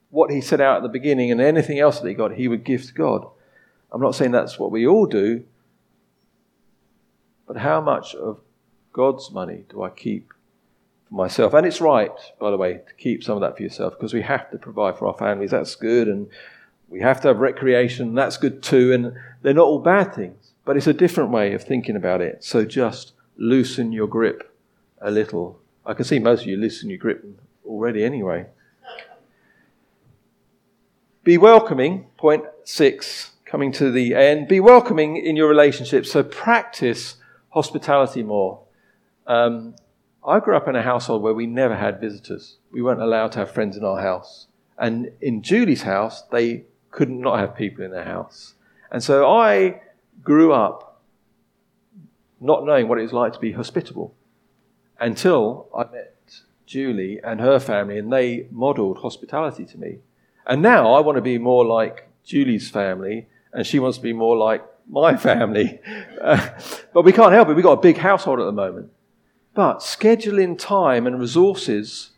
what 0.10 0.32
he 0.32 0.40
set 0.40 0.62
out 0.62 0.78
at 0.78 0.84
the 0.84 0.90
beginning 0.90 1.32
and 1.32 1.42
anything 1.42 1.80
else 1.80 2.00
that 2.00 2.08
he 2.08 2.14
got, 2.14 2.34
he 2.34 2.48
would 2.48 2.64
give 2.64 2.86
to 2.86 2.94
God. 2.94 3.28
I'm 3.92 4.02
not 4.02 4.16
saying 4.16 4.32
that's 4.32 4.60
what 4.60 4.72
we 4.72 4.88
all 4.88 5.06
do, 5.06 5.44
but 7.48 7.58
how 7.58 7.82
much 7.82 8.16
of 8.16 8.40
God's 8.98 9.30
money 9.30 9.64
do 9.70 9.84
I 9.84 9.92
keep 9.92 10.34
for 11.08 11.14
myself? 11.14 11.54
And 11.54 11.68
it's 11.68 11.80
right, 11.80 12.12
by 12.40 12.50
the 12.50 12.58
way, 12.58 12.74
to 12.74 12.94
keep 12.98 13.24
some 13.24 13.36
of 13.36 13.42
that 13.42 13.56
for 13.56 13.62
yourself 13.62 13.94
because 13.94 14.12
we 14.12 14.24
have 14.24 14.50
to 14.50 14.58
provide 14.58 14.98
for 14.98 15.06
our 15.06 15.14
families. 15.14 15.52
That's 15.52 15.76
good. 15.76 16.08
And 16.08 16.28
we 16.90 17.00
have 17.02 17.22
to 17.22 17.28
have 17.28 17.38
recreation. 17.38 18.16
That's 18.16 18.38
good 18.38 18.64
too. 18.64 18.92
And 18.92 19.14
they're 19.44 19.54
not 19.54 19.68
all 19.68 19.78
bad 19.78 20.16
things, 20.16 20.54
but 20.66 20.78
it's 20.78 20.88
a 20.88 20.94
different 20.94 21.30
way 21.30 21.54
of 21.54 21.64
thinking 21.64 21.96
about 21.96 22.22
it. 22.22 22.44
So 22.44 22.66
just 22.66 23.12
loosen 23.38 23.92
your 23.92 24.08
grip 24.08 24.52
a 25.00 25.12
little. 25.12 25.60
I 25.86 25.94
can 25.94 26.04
see 26.04 26.18
most 26.18 26.42
of 26.42 26.48
you 26.48 26.58
loosen 26.58 26.90
your 26.90 26.98
grip 26.98 27.24
already 27.68 28.04
anyway. 28.04 28.48
Be 31.24 31.38
welcoming, 31.38 32.08
point 32.18 32.46
six, 32.64 33.34
coming 33.46 33.72
to 33.74 33.92
the 33.92 34.16
end. 34.16 34.48
Be 34.48 34.60
welcoming 34.60 35.18
in 35.18 35.36
your 35.36 35.48
relationships. 35.48 36.12
So 36.12 36.24
practice 36.24 37.18
hospitality 37.50 38.24
more. 38.24 38.62
Um, 39.28 39.76
I 40.26 40.40
grew 40.40 40.58
up 40.58 40.68
in 40.68 40.76
a 40.76 40.82
household 40.82 41.22
where 41.22 41.34
we 41.34 41.46
never 41.46 41.76
had 41.76 42.02
visitors. 42.02 42.58
We 42.72 42.82
weren't 42.82 43.02
allowed 43.02 43.34
to 43.34 43.40
have 43.40 43.52
friends 43.52 43.78
in 43.78 43.84
our 43.84 44.02
house. 44.02 44.48
And 44.78 45.12
in 45.22 45.42
Julie's 45.42 45.84
house, 45.84 46.24
they 46.32 46.64
could 46.92 47.10
not 47.10 47.40
have 47.40 47.56
people 47.56 47.84
in 47.84 47.92
their 47.92 48.06
house. 48.06 48.56
And 48.92 49.04
so 49.04 49.30
I 49.30 49.82
grew 50.24 50.54
up 50.54 51.02
not 52.40 52.66
knowing 52.66 52.88
what 52.88 53.00
it 53.00 53.04
was 53.04 53.14
like 53.14 53.34
to 53.34 53.40
be 53.40 53.52
hospitable 53.52 54.14
until 55.00 55.68
I 55.76 55.84
met 55.92 56.14
Julie 56.66 57.20
and 57.24 57.40
her 57.40 57.60
family, 57.60 57.98
and 57.98 58.12
they 58.12 58.48
modeled 58.52 59.00
hospitality 59.00 59.66
to 59.66 59.78
me. 59.78 60.00
And 60.46 60.62
now 60.62 60.94
I 60.94 61.00
want 61.00 61.16
to 61.16 61.22
be 61.22 61.38
more 61.38 61.66
like 61.66 62.10
Julie's 62.24 62.70
family, 62.70 63.28
and 63.54 63.66
she 63.66 63.80
wants 63.80 63.98
to 63.98 64.04
be 64.04 64.14
more 64.14 64.38
like 64.38 64.64
my 64.90 65.16
family. 65.30 65.80
But 66.94 67.04
we 67.04 67.12
can't 67.12 67.32
help 67.32 67.50
it. 67.50 67.54
We've 67.54 67.64
got 67.64 67.74
a 67.74 67.82
big 67.82 67.98
household 67.98 68.40
at 68.40 68.46
the 68.46 68.52
moment. 68.52 68.90
But 69.58 69.80
scheduling 69.80 70.56
time 70.56 71.08
and 71.08 71.20
resources 71.20 72.12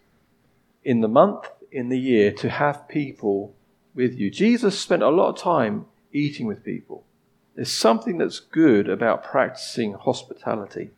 in 0.83 0.99
the 0.99 1.07
month, 1.07 1.49
in 1.71 1.87
the 1.87 1.97
year, 1.97 2.33
to 2.33 2.49
have 2.49 2.89
people 2.89 3.55
with 3.95 4.19
you. 4.19 4.29
Jesus 4.29 4.77
spent 4.77 5.03
a 5.03 5.07
lot 5.07 5.29
of 5.29 5.37
time 5.37 5.85
eating 6.11 6.47
with 6.47 6.65
people. 6.65 7.05
There's 7.55 7.71
something 7.71 8.17
that's 8.17 8.41
good 8.41 8.89
about 8.89 9.23
practicing 9.23 9.93
hospitality. 9.93 10.89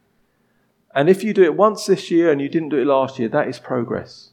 And 0.95 1.11
if 1.11 1.23
you 1.23 1.31
do 1.31 1.43
it 1.43 1.55
once 1.55 1.85
this 1.85 2.09
year 2.09 2.31
and 2.31 2.41
you 2.41 2.49
didn't 2.49 2.69
do 2.69 2.79
it 2.79 2.87
last 2.87 3.19
year, 3.19 3.29
that 3.29 3.47
is 3.47 3.59
progress. 3.59 4.31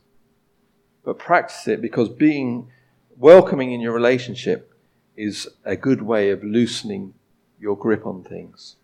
But 1.05 1.19
practice 1.19 1.69
it 1.69 1.83
because 1.83 2.09
being 2.09 2.71
welcoming 3.19 3.73
in 3.73 3.83
your 3.83 3.93
relationship 3.93 4.73
is 5.15 5.47
a 5.63 5.77
good 5.77 6.01
way 6.01 6.31
of 6.31 6.43
loosening 6.43 7.13
your 7.61 7.77
grip 7.77 8.07
on 8.07 8.25
things. 8.25 8.77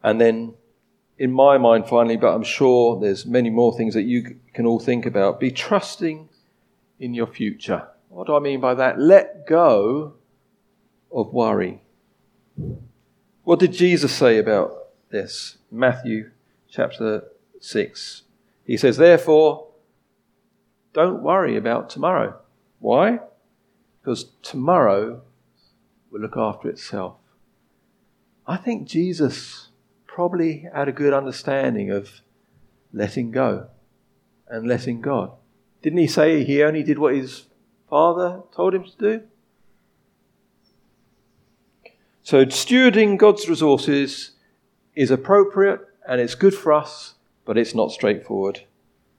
And 0.00 0.20
then, 0.20 0.54
in 1.18 1.32
my 1.32 1.58
mind, 1.58 1.86
finally, 1.88 2.16
but 2.16 2.34
I'm 2.34 2.42
sure 2.42 2.98
there's 3.00 3.26
many 3.26 3.50
more 3.50 3.76
things 3.76 3.94
that 3.94 4.02
you 4.02 4.36
can 4.54 4.66
all 4.66 4.80
think 4.80 5.06
about, 5.06 5.38
be 5.38 5.50
trusting 5.50 6.28
in 6.98 7.14
your 7.14 7.26
future. 7.26 7.88
What 8.08 8.26
do 8.26 8.36
I 8.36 8.40
mean 8.40 8.60
by 8.60 8.74
that? 8.74 8.98
Let 8.98 9.46
go 9.46 10.14
of 11.10 11.32
worry. 11.32 11.82
What 13.44 13.58
did 13.58 13.72
Jesus 13.72 14.12
say 14.12 14.38
about 14.38 14.88
this? 15.10 15.58
Matthew 15.70 16.30
chapter 16.70 17.24
6. 17.60 18.22
He 18.64 18.76
says, 18.76 18.96
Therefore, 18.96 19.68
don't 20.92 21.22
worry 21.22 21.56
about 21.56 21.90
tomorrow. 21.90 22.38
Why? 22.78 23.20
Because 24.00 24.26
tomorrow 24.42 25.22
will 26.10 26.20
look 26.20 26.36
after 26.36 26.68
itself. 26.68 27.16
I 28.46 28.56
think 28.56 28.86
Jesus 28.86 29.68
probably 30.14 30.68
had 30.74 30.88
a 30.88 30.92
good 30.92 31.14
understanding 31.14 31.90
of 31.90 32.20
letting 32.92 33.30
go 33.30 33.68
and 34.48 34.66
letting 34.66 35.00
God. 35.00 35.32
Didn't 35.82 35.98
he 35.98 36.06
say 36.06 36.44
he 36.44 36.62
only 36.62 36.82
did 36.82 36.98
what 36.98 37.14
his 37.14 37.46
Father 37.92 38.40
told 38.56 38.74
him 38.74 38.84
to 38.84 38.96
do. 38.96 39.22
So, 42.22 42.46
stewarding 42.46 43.18
God's 43.18 43.46
resources 43.46 44.30
is 44.94 45.10
appropriate 45.10 45.80
and 46.08 46.18
it's 46.18 46.34
good 46.34 46.54
for 46.54 46.72
us, 46.72 47.16
but 47.44 47.58
it's 47.58 47.74
not 47.74 47.92
straightforward. 47.92 48.62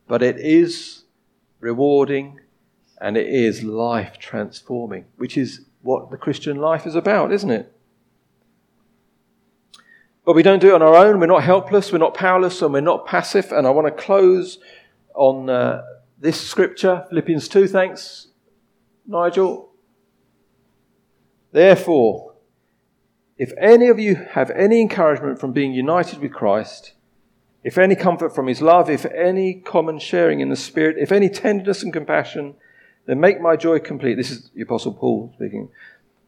But 0.07 0.23
it 0.23 0.39
is 0.39 1.03
rewarding 1.59 2.39
and 2.99 3.15
it 3.15 3.27
is 3.27 3.61
life 3.61 4.17
transforming, 4.17 5.05
which 5.17 5.37
is 5.37 5.65
what 5.83 6.09
the 6.09 6.17
Christian 6.17 6.57
life 6.57 6.87
is 6.87 6.95
about, 6.95 7.31
isn't 7.31 7.51
it? 7.51 7.72
But 10.25 10.35
we 10.35 10.43
don't 10.43 10.59
do 10.59 10.69
it 10.69 10.73
on 10.73 10.81
our 10.81 10.95
own. 10.95 11.19
We're 11.19 11.25
not 11.25 11.43
helpless, 11.43 11.91
we're 11.91 11.97
not 11.97 12.13
powerless, 12.13 12.61
and 12.61 12.73
we're 12.73 12.81
not 12.81 13.05
passive. 13.05 13.51
And 13.51 13.67
I 13.67 13.71
want 13.71 13.87
to 13.87 14.03
close 14.03 14.57
on 15.15 15.49
uh, 15.49 15.83
this 16.17 16.39
scripture, 16.39 17.05
Philippians 17.09 17.47
2. 17.49 17.67
Thanks, 17.67 18.27
Nigel? 19.05 19.69
Therefore, 21.51 22.33
if 23.37 23.51
any 23.57 23.89
of 23.89 23.99
you 23.99 24.15
have 24.15 24.49
any 24.51 24.79
encouragement 24.81 25.39
from 25.39 25.51
being 25.51 25.73
united 25.73 26.19
with 26.19 26.31
Christ, 26.31 26.93
if 27.63 27.77
any 27.77 27.95
comfort 27.95 28.33
from 28.33 28.47
his 28.47 28.61
love, 28.61 28.89
if 28.89 29.05
any 29.05 29.55
common 29.55 29.99
sharing 29.99 30.39
in 30.39 30.49
the 30.49 30.55
Spirit, 30.55 30.97
if 30.99 31.11
any 31.11 31.29
tenderness 31.29 31.83
and 31.83 31.91
compassion, 31.91 32.55
then 33.05 33.19
make 33.19 33.41
my 33.41 33.55
joy 33.55 33.79
complete. 33.79 34.15
This 34.15 34.31
is 34.31 34.49
the 34.55 34.61
Apostle 34.61 34.93
Paul 34.93 35.33
speaking. 35.35 35.69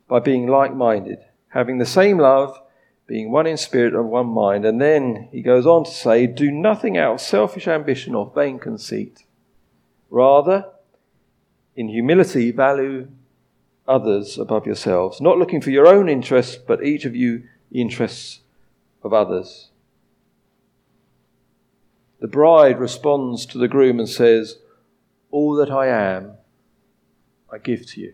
By 0.08 0.20
being 0.20 0.48
like 0.48 0.76
minded, 0.76 1.20
having 1.50 1.78
the 1.78 1.86
same 1.86 2.18
love, 2.18 2.60
being 3.08 3.32
one 3.32 3.48
in 3.48 3.58
spirit 3.58 3.94
and 3.94 4.10
one 4.10 4.28
mind. 4.28 4.66
And 4.66 4.82
then 4.82 5.30
he 5.32 5.42
goes 5.42 5.66
on 5.66 5.84
to 5.86 5.92
say, 5.92 6.28
Do 6.28 6.52
nothing 6.52 6.98
out 6.98 7.16
of 7.16 7.22
selfish 7.22 7.68
ambition 7.68 8.16
or 8.16 8.32
vain 8.34 8.60
conceit. 8.60 9.26
Rather, 10.10 10.66
in 11.76 11.90
humility, 11.90 12.52
value 12.52 13.08
others 13.88 14.38
above 14.38 14.66
yourselves, 14.66 15.22
not 15.22 15.38
looking 15.38 15.62
for 15.62 15.70
your 15.70 15.88
own 15.88 16.10
interests, 16.10 16.56
but 16.56 16.84
each 16.84 17.06
of 17.06 17.16
you 17.16 17.44
the 17.72 17.82
interests 17.82 18.40
of 19.04 19.14
others. 19.14 19.70
The 22.22 22.28
bride 22.28 22.80
responds 22.80 23.46
to 23.48 23.58
the 23.58 23.68
groom 23.68 24.00
and 24.00 24.10
says, 24.10 24.60
All 25.30 25.56
that 25.56 25.70
I 25.70 25.88
am, 25.88 26.36
I 27.52 27.58
give 27.58 27.86
to 27.92 28.02
you. 28.02 28.14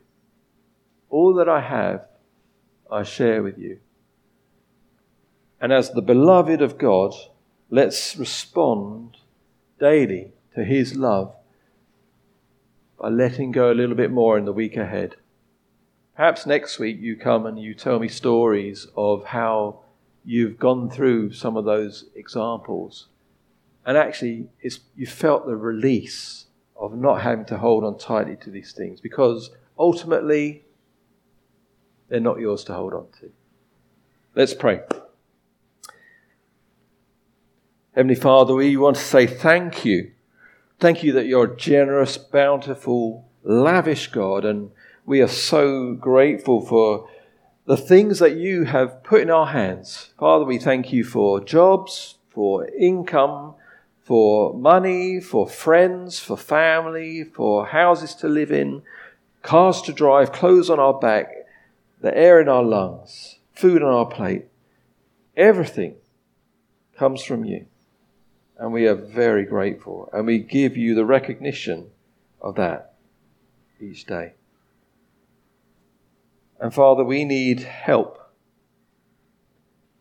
All 1.09 1.33
that 1.35 1.47
I 1.47 1.61
have, 1.61 2.07
I 2.91 3.03
share 3.03 3.43
with 3.43 3.57
you. 3.57 3.79
And 5.61 5.71
as 5.71 5.91
the 5.91 6.01
beloved 6.01 6.61
of 6.63 6.79
God, 6.79 7.13
let's 7.69 8.17
respond 8.17 9.17
daily 9.79 10.33
to 10.55 10.63
his 10.63 10.95
love 10.95 11.35
by 12.99 13.09
letting 13.09 13.51
go 13.51 13.71
a 13.71 13.75
little 13.75 13.95
bit 13.95 14.11
more 14.11 14.39
in 14.39 14.45
the 14.45 14.53
week 14.53 14.75
ahead. 14.75 15.17
Perhaps 16.15 16.47
next 16.47 16.79
week 16.79 16.97
you 16.99 17.15
come 17.15 17.45
and 17.45 17.59
you 17.59 17.75
tell 17.75 17.99
me 17.99 18.07
stories 18.07 18.87
of 18.97 19.25
how 19.25 19.81
you've 20.25 20.57
gone 20.57 20.89
through 20.89 21.31
some 21.31 21.55
of 21.55 21.65
those 21.65 22.05
examples. 22.15 23.07
And 23.85 23.97
actually, 23.97 24.47
you 24.95 25.07
felt 25.07 25.45
the 25.45 25.55
release 25.55 26.45
of 26.75 26.95
not 26.95 27.21
having 27.21 27.45
to 27.45 27.57
hold 27.59 27.83
on 27.83 27.97
tightly 27.99 28.35
to 28.37 28.49
these 28.49 28.71
things 28.71 28.99
because 28.99 29.51
ultimately, 29.77 30.65
they're 32.09 32.19
not 32.19 32.39
yours 32.39 32.63
to 32.65 32.73
hold 32.73 32.93
on 32.93 33.07
to. 33.19 33.31
Let's 34.35 34.53
pray. 34.53 34.81
Heavenly 37.93 38.15
Father, 38.15 38.55
we 38.55 38.77
want 38.77 38.95
to 38.95 39.03
say 39.03 39.27
thank 39.27 39.85
you 39.85 40.11
Thank 40.81 41.03
you 41.03 41.11
that 41.11 41.27
you're 41.27 41.45
generous, 41.45 42.17
bountiful, 42.17 43.29
lavish 43.43 44.07
God, 44.07 44.43
and 44.43 44.71
we 45.05 45.21
are 45.21 45.27
so 45.27 45.93
grateful 45.93 46.65
for 46.65 47.07
the 47.67 47.77
things 47.77 48.17
that 48.17 48.35
you 48.35 48.63
have 48.63 49.03
put 49.03 49.21
in 49.21 49.29
our 49.29 49.45
hands. 49.45 50.09
Father, 50.17 50.43
we 50.43 50.57
thank 50.57 50.91
you 50.91 51.03
for 51.03 51.39
jobs, 51.39 52.15
for 52.31 52.67
income, 52.69 53.53
for 54.03 54.55
money, 54.55 55.19
for 55.19 55.47
friends, 55.47 56.17
for 56.17 56.35
family, 56.35 57.25
for 57.25 57.67
houses 57.67 58.15
to 58.15 58.27
live 58.27 58.51
in, 58.51 58.81
cars 59.43 59.83
to 59.83 59.93
drive, 59.93 60.31
clothes 60.31 60.71
on 60.71 60.79
our 60.79 60.97
back, 60.97 61.45
the 62.01 62.17
air 62.17 62.41
in 62.41 62.49
our 62.49 62.63
lungs, 62.63 63.37
food 63.53 63.83
on 63.83 63.93
our 63.93 64.07
plate. 64.07 64.45
Everything 65.37 65.93
comes 66.97 67.23
from 67.23 67.45
you. 67.45 67.67
And 68.61 68.71
we 68.71 68.85
are 68.85 68.93
very 68.93 69.43
grateful. 69.43 70.07
And 70.13 70.27
we 70.27 70.37
give 70.37 70.77
you 70.77 70.93
the 70.93 71.03
recognition 71.03 71.89
of 72.39 72.55
that 72.55 72.93
each 73.79 74.05
day. 74.05 74.33
And 76.59 76.71
Father, 76.71 77.03
we 77.03 77.25
need 77.25 77.61
help 77.61 78.19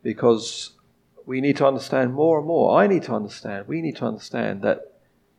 because 0.03 0.73
we 1.25 1.41
need 1.41 1.57
to 1.57 1.67
understand 1.67 2.13
more 2.13 2.37
and 2.37 2.47
more. 2.47 2.79
I 2.79 2.87
need 2.87 3.05
to 3.05 3.15
understand, 3.15 3.67
we 3.67 3.81
need 3.81 3.97
to 3.97 4.05
understand 4.05 4.61
that 4.61 4.81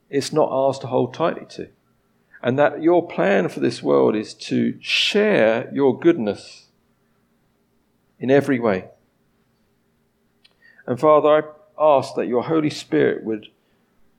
it's 0.10 0.34
not 0.34 0.50
ours 0.50 0.80
to 0.80 0.88
hold 0.88 1.14
tightly 1.14 1.46
to. 1.50 1.70
And 2.42 2.58
that 2.58 2.82
your 2.82 3.08
plan 3.08 3.50
for 3.50 3.60
this 3.60 3.84
world 3.84 4.16
is 4.16 4.34
to 4.34 4.82
share 4.82 5.70
your 5.72 6.00
goodness 6.00 6.70
in 8.20 8.32
every 8.32 8.60
way. 8.60 8.86
And 10.88 11.00
Father, 11.00 11.30
I 11.30 11.42
ask 11.82 12.16
that 12.16 12.28
your 12.28 12.44
Holy 12.44 12.70
Spirit 12.70 13.24
would 13.24 13.48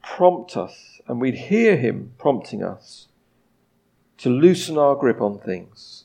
prompt 0.03 0.57
us 0.57 1.01
and 1.07 1.21
we'd 1.21 1.35
hear 1.35 1.77
him 1.77 2.13
prompting 2.19 2.63
us 2.63 3.07
to 4.19 4.29
loosen 4.29 4.77
our 4.77 4.97
grip 4.97 5.21
on 5.21 5.39
things 5.39 6.05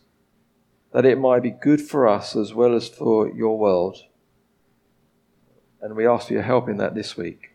that 0.92 1.06
it 1.06 1.20
might 1.20 1.44
be 1.44 1.52
good 1.52 1.82
for 1.82 2.08
us 2.08 2.36
as 2.36 2.54
well 2.54 2.76
as 2.76 2.88
for 2.88 3.30
your 3.30 3.58
world. 3.58 4.04
And 5.82 5.96
we 5.96 6.08
ask 6.08 6.28
for 6.28 6.34
your 6.34 6.42
help 6.42 6.68
in 6.70 6.78
that 6.78 6.96
this 6.96 7.16
week. 7.16 7.52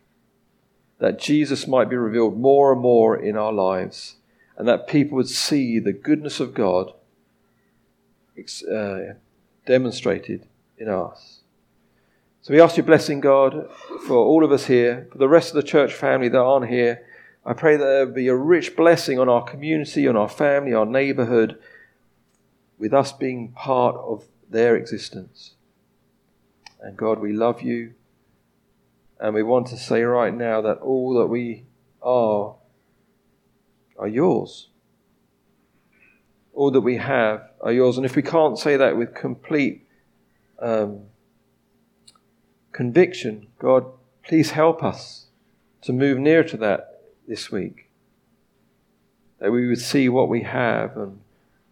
That 0.99 1.19
Jesus 1.19 1.67
might 1.67 1.91
be 1.91 1.97
revealed 1.97 2.39
more 2.39 2.73
and 2.73 2.81
more 2.81 3.17
in 3.17 3.37
our 3.37 3.53
lives, 3.53 4.17
and 4.57 4.69
that 4.69 4.87
people 4.87 5.17
would 5.17 5.29
see 5.29 5.81
the 5.81 5.93
goodness 5.93 6.39
of 6.39 6.55
God 6.55 6.93
uh, 8.73 8.99
demonstrated 9.67 10.47
in 10.79 10.89
us. 10.89 11.42
So 12.43 12.53
we 12.53 12.61
ask 12.61 12.77
your 12.77 12.85
blessing, 12.85 13.21
God, 13.21 13.71
for 14.05 14.17
all 14.17 14.43
of 14.43 14.51
us 14.51 14.67
here, 14.67 15.07
for 15.13 15.19
the 15.19 15.29
rest 15.29 15.51
of 15.51 15.55
the 15.55 15.63
church 15.63 15.95
family 15.95 16.29
that 16.29 16.41
aren't 16.41 16.69
here. 16.69 17.07
I 17.47 17.53
pray 17.53 17.77
that 17.77 17.85
there 17.85 18.05
be 18.05 18.27
a 18.27 18.35
rich 18.35 18.75
blessing 18.75 19.21
on 19.21 19.29
our 19.29 19.45
community, 19.45 20.09
on 20.09 20.17
our 20.17 20.29
family, 20.29 20.75
our 20.75 20.85
neighborhood, 20.85 21.57
with 22.79 22.93
us 22.93 23.13
being 23.13 23.53
part 23.53 23.95
of 23.95 24.25
their 24.51 24.75
existence. 24.75 25.55
And 26.81 26.97
God, 26.97 27.21
we 27.21 27.33
love 27.33 27.63
you. 27.63 27.95
And 29.21 29.35
we 29.35 29.45
want 29.45 29.69
to 29.69 29.77
say 29.77 30.03
right 30.03 30.35
now 30.35 30.61
that 30.63 30.79
all 30.79 31.15
that 31.21 31.27
we 31.27 31.67
are 32.03 32.57
are 33.97 34.09
yours. 34.09 34.69
All 36.55 36.73
that 36.73 36.81
we 36.81 36.97
have 36.97 37.51
are 37.61 37.73
yours. 37.73 37.99
And 37.99 38.05
if 38.05 38.17
we 38.17 38.23
can't 38.23 38.59
say 38.59 38.77
that 38.77 38.97
with 38.97 39.15
complete 39.15 39.87
um, 40.59 41.03
conviction, 42.73 43.47
God, 43.59 43.87
please 44.23 44.51
help 44.51 44.83
us 44.83 45.27
to 45.83 45.93
move 45.93 46.19
near 46.19 46.43
to 46.45 46.57
that 46.59 47.03
this 47.27 47.51
week. 47.51 47.91
That 49.39 49.53
we 49.53 49.67
would 49.67 49.81
see 49.81 50.09
what 50.09 50.29
we 50.29 50.43
have 50.43 50.97
and 50.97 51.21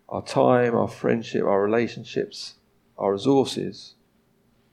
our 0.08 0.22
time, 0.22 0.74
our 0.74 0.88
friendship, 0.88 1.44
our 1.44 1.62
relationships, 1.62 2.54
our 2.98 3.12
resources, 3.12 3.94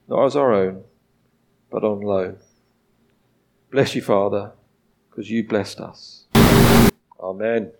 not 0.08 0.24
as 0.24 0.36
our 0.36 0.52
own, 0.52 0.84
but 1.70 1.84
on 1.84 2.00
loan. 2.00 2.38
Bless 3.70 3.94
you, 3.94 4.02
Father, 4.02 4.52
because 5.10 5.30
you 5.30 5.46
blessed 5.46 5.80
us. 5.80 6.24
Amen. 7.20 7.72